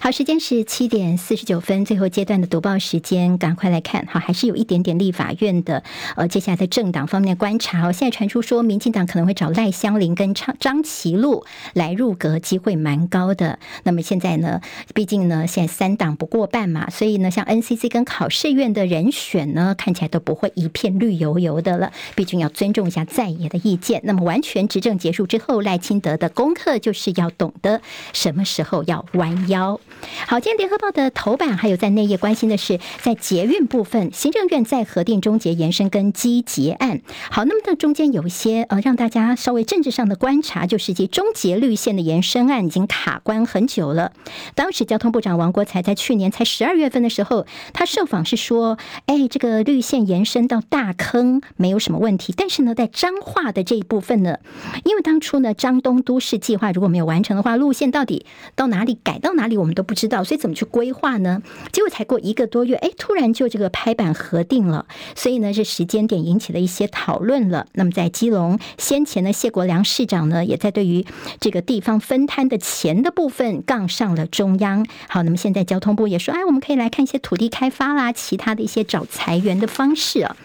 [0.03, 4.07] 好，时间是七点四十九分，最后阶段的读报时间，赶快来看。
[4.09, 5.83] 好，还是有一点点立法院的
[6.15, 7.87] 呃，接下来在政党方面的观察。
[7.87, 13.59] 哦，现在传出说，民进党可能会找赖香伶跟张张其禄来入阁，机会蛮高的。
[13.83, 14.59] 那么现在呢，
[14.95, 21.91] 毕竟呢，现在三党不过半嘛，所以呢，像 NCC 跟考试院的人选呢，看起来都不会一片绿油油的了。
[22.15, 24.01] 毕竟要尊重一下在野的意见。
[24.05, 27.81] 那么完全执政结束之后，赖清德的功课就是要懂得
[28.13, 29.79] 什么时候要弯腰。
[30.27, 37.01] 好，今天联合报的头版还有在内页关心的是，在捷运部分，行政院在核定终结延伸跟机捷案。
[37.29, 44.13] 好，那么这中间有一些呃，让大家稍微政治上的观察，就是其终结绿线的延伸案已经卡关很久了。
[44.55, 48.77] 当时交通部长王国材在去年才十二月份的时候，他受访是说，
[49.07, 54.37] 哎，这个绿线延伸到大坑没有什么问题，但是呢，在彰化的这一部分呢，
[54.85, 58.25] 因为当初呢，彰东都市计划如果没有完成的话，路线到底
[58.55, 59.80] 到哪里改到哪里，我们都。
[59.83, 61.41] 不知道，所以怎么去规划呢？
[61.71, 67.67] 结果才过一个多月，哎，突然就这个拍板核定了，所以呢，这时间点引起了一些讨论了。
[67.73, 71.05] 那么在基隆先前呢，谢国梁市长呢，也在对于
[71.39, 74.85] 这个地方分摊的钱的部分杠上了中央。
[75.07, 80.35] 好，那么现在交通部也说，哎，我们可以来看一些土地开发啦，其他的一些找财源的方式啊。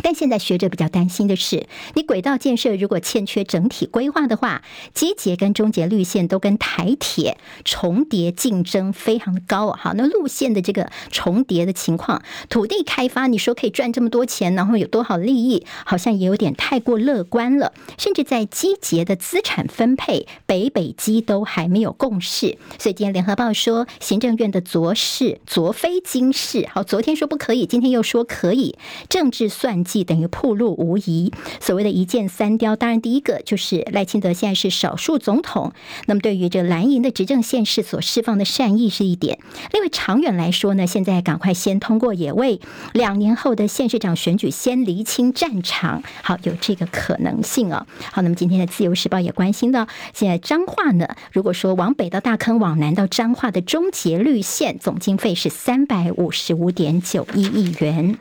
[0.00, 4.62] 但现在学者比较担心的是，你轨道建设如果欠缺整体规划的话，
[4.94, 9.72] 机捷跟中捷绿线都跟台铁重叠，竞争非常高。
[9.72, 17.72] 好，那路线的这个重叠的情况，土地开发你说可以赚这么多钱，然后有多少利益，好像也有点太过乐观了。
[17.98, 22.58] 甚至在机捷的资产分配，北北基都还没有共识。
[22.78, 28.76] 所以今天联合报说，行政院的昨是昨非今是，好，昨天说不可以，今天又说可以，
[29.08, 29.91] 政治算计。
[29.92, 31.32] 迹等于暴露无遗。
[31.60, 35.72] 所谓的一箭三雕，当然第一个就是赖清德现在是少数总统，
[36.06, 39.38] 那么对于这蓝营的执政县市所释放的善意是一点。
[39.72, 42.60] 另外长远来说呢，现在赶快先通过，也为
[42.94, 47.86] 两年后的县市长选举先厘清战场，好，有这个可能性哦。
[48.12, 58.18] 好，那么今天的自由时报也关心到，现在彰化呢，如果说往北到大坑，往南到彰化的中捷绿线总经费是三百五十五点九一亿元。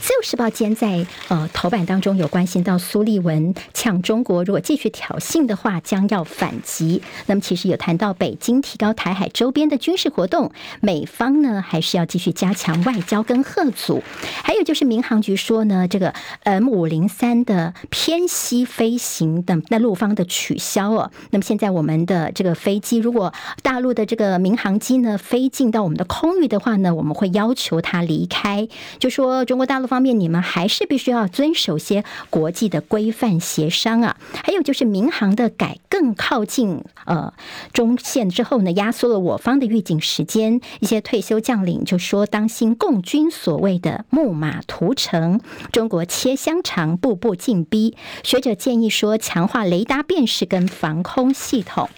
[0.00, 7.02] 自由时报今天在呃头版当中有关心到苏立文呛中国，如果继续挑衅的话，将要反击。
[7.26, 14.02] 那么其实有谈到北京提高台海周边的军事活动，美方呢还是要继续加强外交跟贺阻。
[14.42, 21.10] 还有就是民航局说呢，这个 M 五零三的偏西飞行的那陆方的取消哦。
[21.30, 28.66] 那么现在我们的这个飞机，如果大陆的这个民航机呢飞进到我们的空域的话呢，我们会要求它离开，
[28.98, 29.89] 就说中国大陆。
[29.90, 34.16] 方面，你们还是必须要遵守些国际的规范协商啊。
[34.44, 37.34] 还有就是民航的改更靠近呃
[37.72, 40.60] 中线之后呢，压缩了我方的预警时间。
[40.78, 45.40] 一些退休将领就说，当心共军所谓的木马屠城，
[45.72, 47.96] 中国切香肠，步步进逼。
[48.22, 51.90] 学者建议说，强化雷达辨识跟防空系统。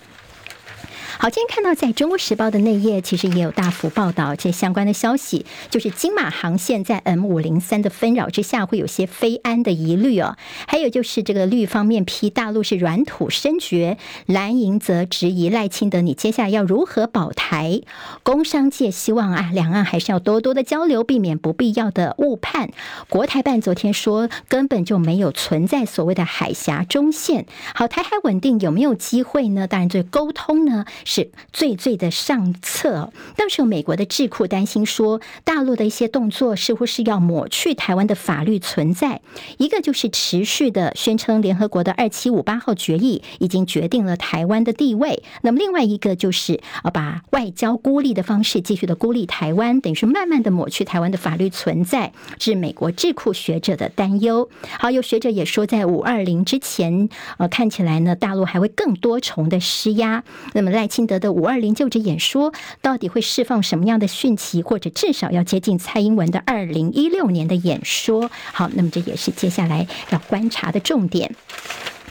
[1.22, 10.36] 好，今天看到在中国时报的内页，其实也有大幅报道这相关的消息，就是金马航线在 M 五零三的纷扰之下，会有些非安的疑虑哦。
[10.66, 17.82] 还有就是这个绿方面批大陆是软土深掘，蓝营则质疑赖清德，你接下来要如何保台？
[18.24, 22.70] 工商界希望啊，两岸还是要多多的交流，避免不必要的误判。
[23.08, 27.46] 国台办昨天说，根本就没有存在所谓的海峡中线。
[27.76, 29.68] 好，台海稳定有没有机会呢？
[29.68, 30.84] 当然，这沟通呢。
[31.14, 33.12] 是最最的上策。
[33.36, 39.20] 到时有美国的智库担心说，大陆的一些动作似乎是要抹去台湾的法律存在。
[39.58, 45.22] 一个就是持续的宣称联合国的二七五八号决议已经决定了台湾的地位。
[45.42, 54.48] 那么另外一个就是啊，把外交孤立的方式继续的孤立台湾，等于是慢慢的抹去台湾的法律存在，是美国智库学者的担忧。
[54.78, 60.24] 好，有学者也说，在五二零之前，呃，看起来呢，大陆还会更多重的施压。
[60.54, 61.02] 那么赖清。
[61.06, 68.30] 德的五二零就职演说到底会释放什么样的讯息，或者至少要接近蔡英文的二零一六年的演说？
[68.52, 71.34] 好，那么这也是接下来要观察的重点。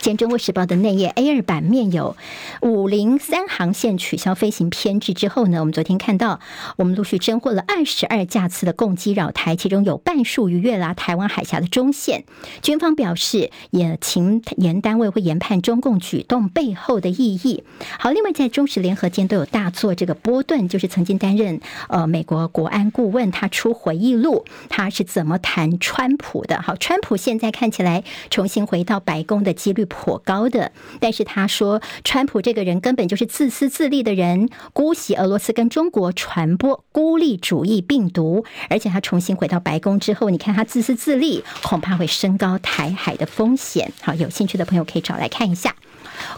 [0.02, 2.16] 今天《中国时报》的内页 A 二版面有
[2.60, 6.40] 五零三航线取消飞行编制之后呢，我们昨天看到，
[6.76, 12.24] 我们陆续侦获了二十二架次的共机扰台，其中有半数逾越了台湾海峡的中线。
[12.62, 17.62] 军方表示，也请研单位会研判中共举动背后的意义。
[18.00, 26.60] 好，另外在中时联合间都有大作这个波顿，就是曾经担任呃美国国安顾问，他出回忆录，他是怎么谈川普的？
[26.60, 29.86] 好，川普现在看起来重新回到白宫的几率。
[29.92, 43.92] 颇高的，但是他说，川普这个人根本就是自私自利的人，姑息俄罗斯跟中国传播孤立主义病毒，而且他重新回到白宫之后，你看他自私自利，恐怕会升高台海的风险。
[44.00, 45.74] 好，有兴趣的朋友可以找来看一下。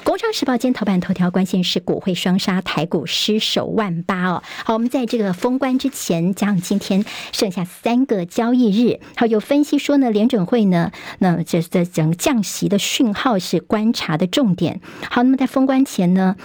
[0.03, 4.43] 工商时报今天头版头条关键是股汇双杀，台股失守万八哦。
[4.65, 14.81] 好，我们在这个封关之前，加上今天剩下三个交易日，好，有分析说呢，联准会呢，那这这整个降息的讯号是观察的重点。
[15.11, 16.37] 好，那么在封关前呢，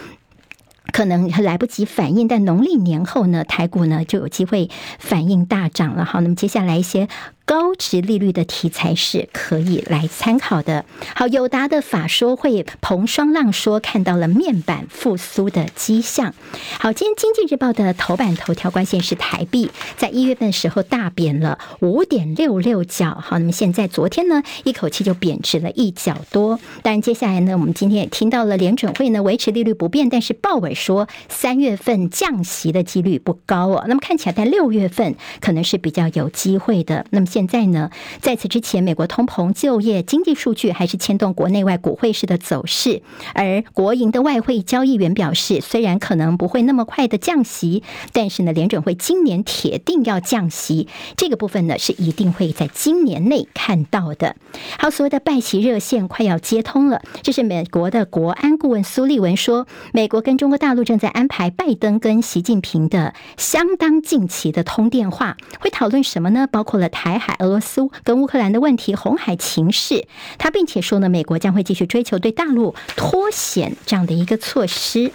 [0.92, 6.06] 可能来不及反应，但农历年后呢，台股呢就有机会反应大涨了。
[6.06, 7.08] 好，那么接下来一些。
[7.50, 10.86] 高值利率的题材是可以来参考的。
[11.16, 16.36] 好，友达的法说会，彭双浪说看到了面板复苏的迹象。
[16.80, 23.18] 好，今天经济日报的头版头条关键是台币，在一月份的时候大贬了五点六六角。
[23.20, 26.60] 好，那么现在昨天呢，一口气就贬值了一角多。
[26.84, 33.86] 但接下来呢，我们今天也听到了联准会呢维持利率不变，但是鲍伟说三月份降息的几率不高哦。
[33.88, 37.08] 那么看起来在六月份可能是比较有机会的。
[37.10, 43.02] 那么现现在呢，在此之前，美国通膨、就业、经济数据还是牵动国内外股汇市的走势。
[43.34, 47.82] 而国营的外汇交易员表示，虽然可能不会那么快的降息，
[48.12, 50.90] 但是呢，联准会今年铁定要降息。
[51.16, 54.36] 这个部分呢，是一定会在今年内看到的。
[54.78, 66.46] 好，所谓的拜习热线快要接通了，这是美国的国安顾问苏立文说，美国跟中国大陆正在安排拜登跟习近平的相当近期的通电话，会讨论什么呢？
[66.52, 67.29] 包括了台海。
[67.40, 70.08] 俄罗斯跟乌克兰的问题，红海情势，
[70.38, 75.12] 他并且说呢，美国将会继续追求对大陆脱险这样的一个措施。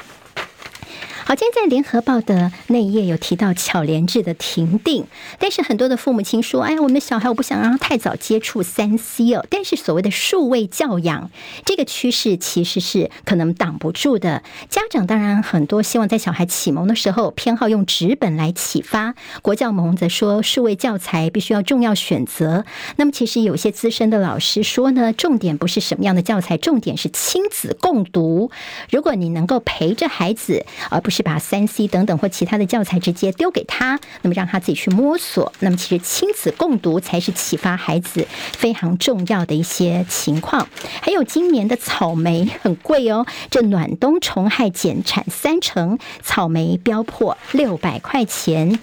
[1.26, 5.06] 好，今天在联合报的那一页有提到巧连智的停定，
[5.38, 11.30] 但是很多的父母亲说：“哎呀，我们的小孩我不想让他太早接触三 C 哦。”但是所谓的数位教养
[11.64, 14.42] 这个趋势其实是可能挡不住的。
[14.68, 22.66] 家长当然很多希望在小孩启蒙的时候偏好用纸本来启发，国教盟则说数位教材必须要重要选择。
[22.96, 28.50] 那么其实有些资深的老师说呢，重点不是什么样的教材，重点是亲子共读。
[28.90, 35.52] 如果你能够陪着孩子，而不是是把三 C 等等或其他的教材直接丢给他，那么让他自己去摸索。
[35.60, 40.68] 那么其实亲子共读才是启发孩子非常重要的一些情况。
[41.00, 48.80] 还有今年的草莓很贵哦，这暖冬虫害减产三成，草莓飙破六百块钱。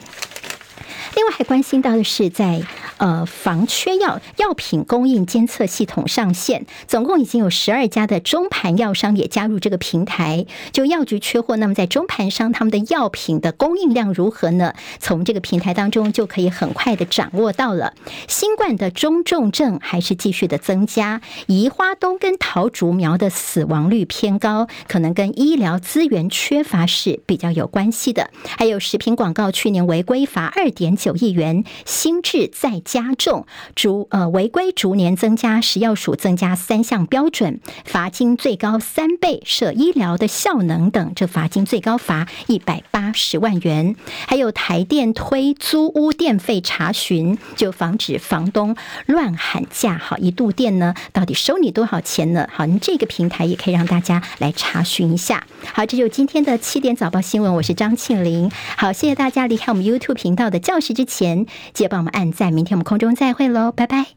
[1.16, 2.62] 另外还关心到的是在。
[2.98, 10.46] 呃，防缺药药品供应监测系统上线，总共已经有十二家的中盘药商也加入这个平台。
[10.72, 14.76] 就药局缺货，那么在中盘商他们的药品的供应量如何呢？
[15.00, 17.96] 从这个平台当中就可以很快的掌握到了。
[18.28, 28.30] 新冠的中重症还是继续的增加，宜花东跟桃竹苗的死亡率偏高，可能跟医疗资源缺乏是比较有关系的。
[28.44, 43.96] 还有食品广告去年违规罚二点九亿元，新制再加重，逐呃违规逐年增加，食药署增加三项标准，罚金最高三倍，设医疗的效能等，这罚金最高罚一百八十万元。
[44.28, 48.76] 还有台电推租屋电费查询，就防止房东
[49.08, 49.98] 乱喊价。
[49.98, 52.48] 好，一度电呢，到底收你多少钱呢？
[52.54, 55.48] 好，你这个平台也可以让大家来查询一下。
[55.74, 58.52] 好，这就是今天的七点早报新闻，我是张庆玲。
[58.78, 62.54] 好，谢谢大家离开我们 YouTube 频道的教室之前，记得帮我们按赞。
[62.54, 62.92] 明天我们。
[62.92, 64.08] 空中再会喽，拜拜！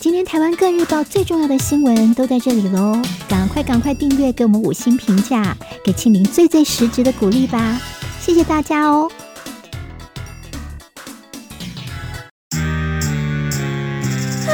[0.00, 7.80] 今天台湾各日报最重要的新闻都在这里喽，赶快赶快订阅，给我们五星评价，给庆玲最最实质的鼓励吧！
[8.18, 9.08] 谢谢大家哦。
[14.48, 14.50] 啊，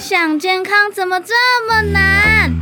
[0.00, 1.34] 想健康怎么这
[1.68, 2.52] 么难？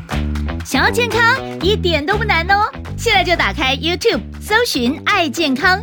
[0.66, 5.82] 想要健康一点都不难哦，现在就打开 YouTube，搜寻“爱健康”，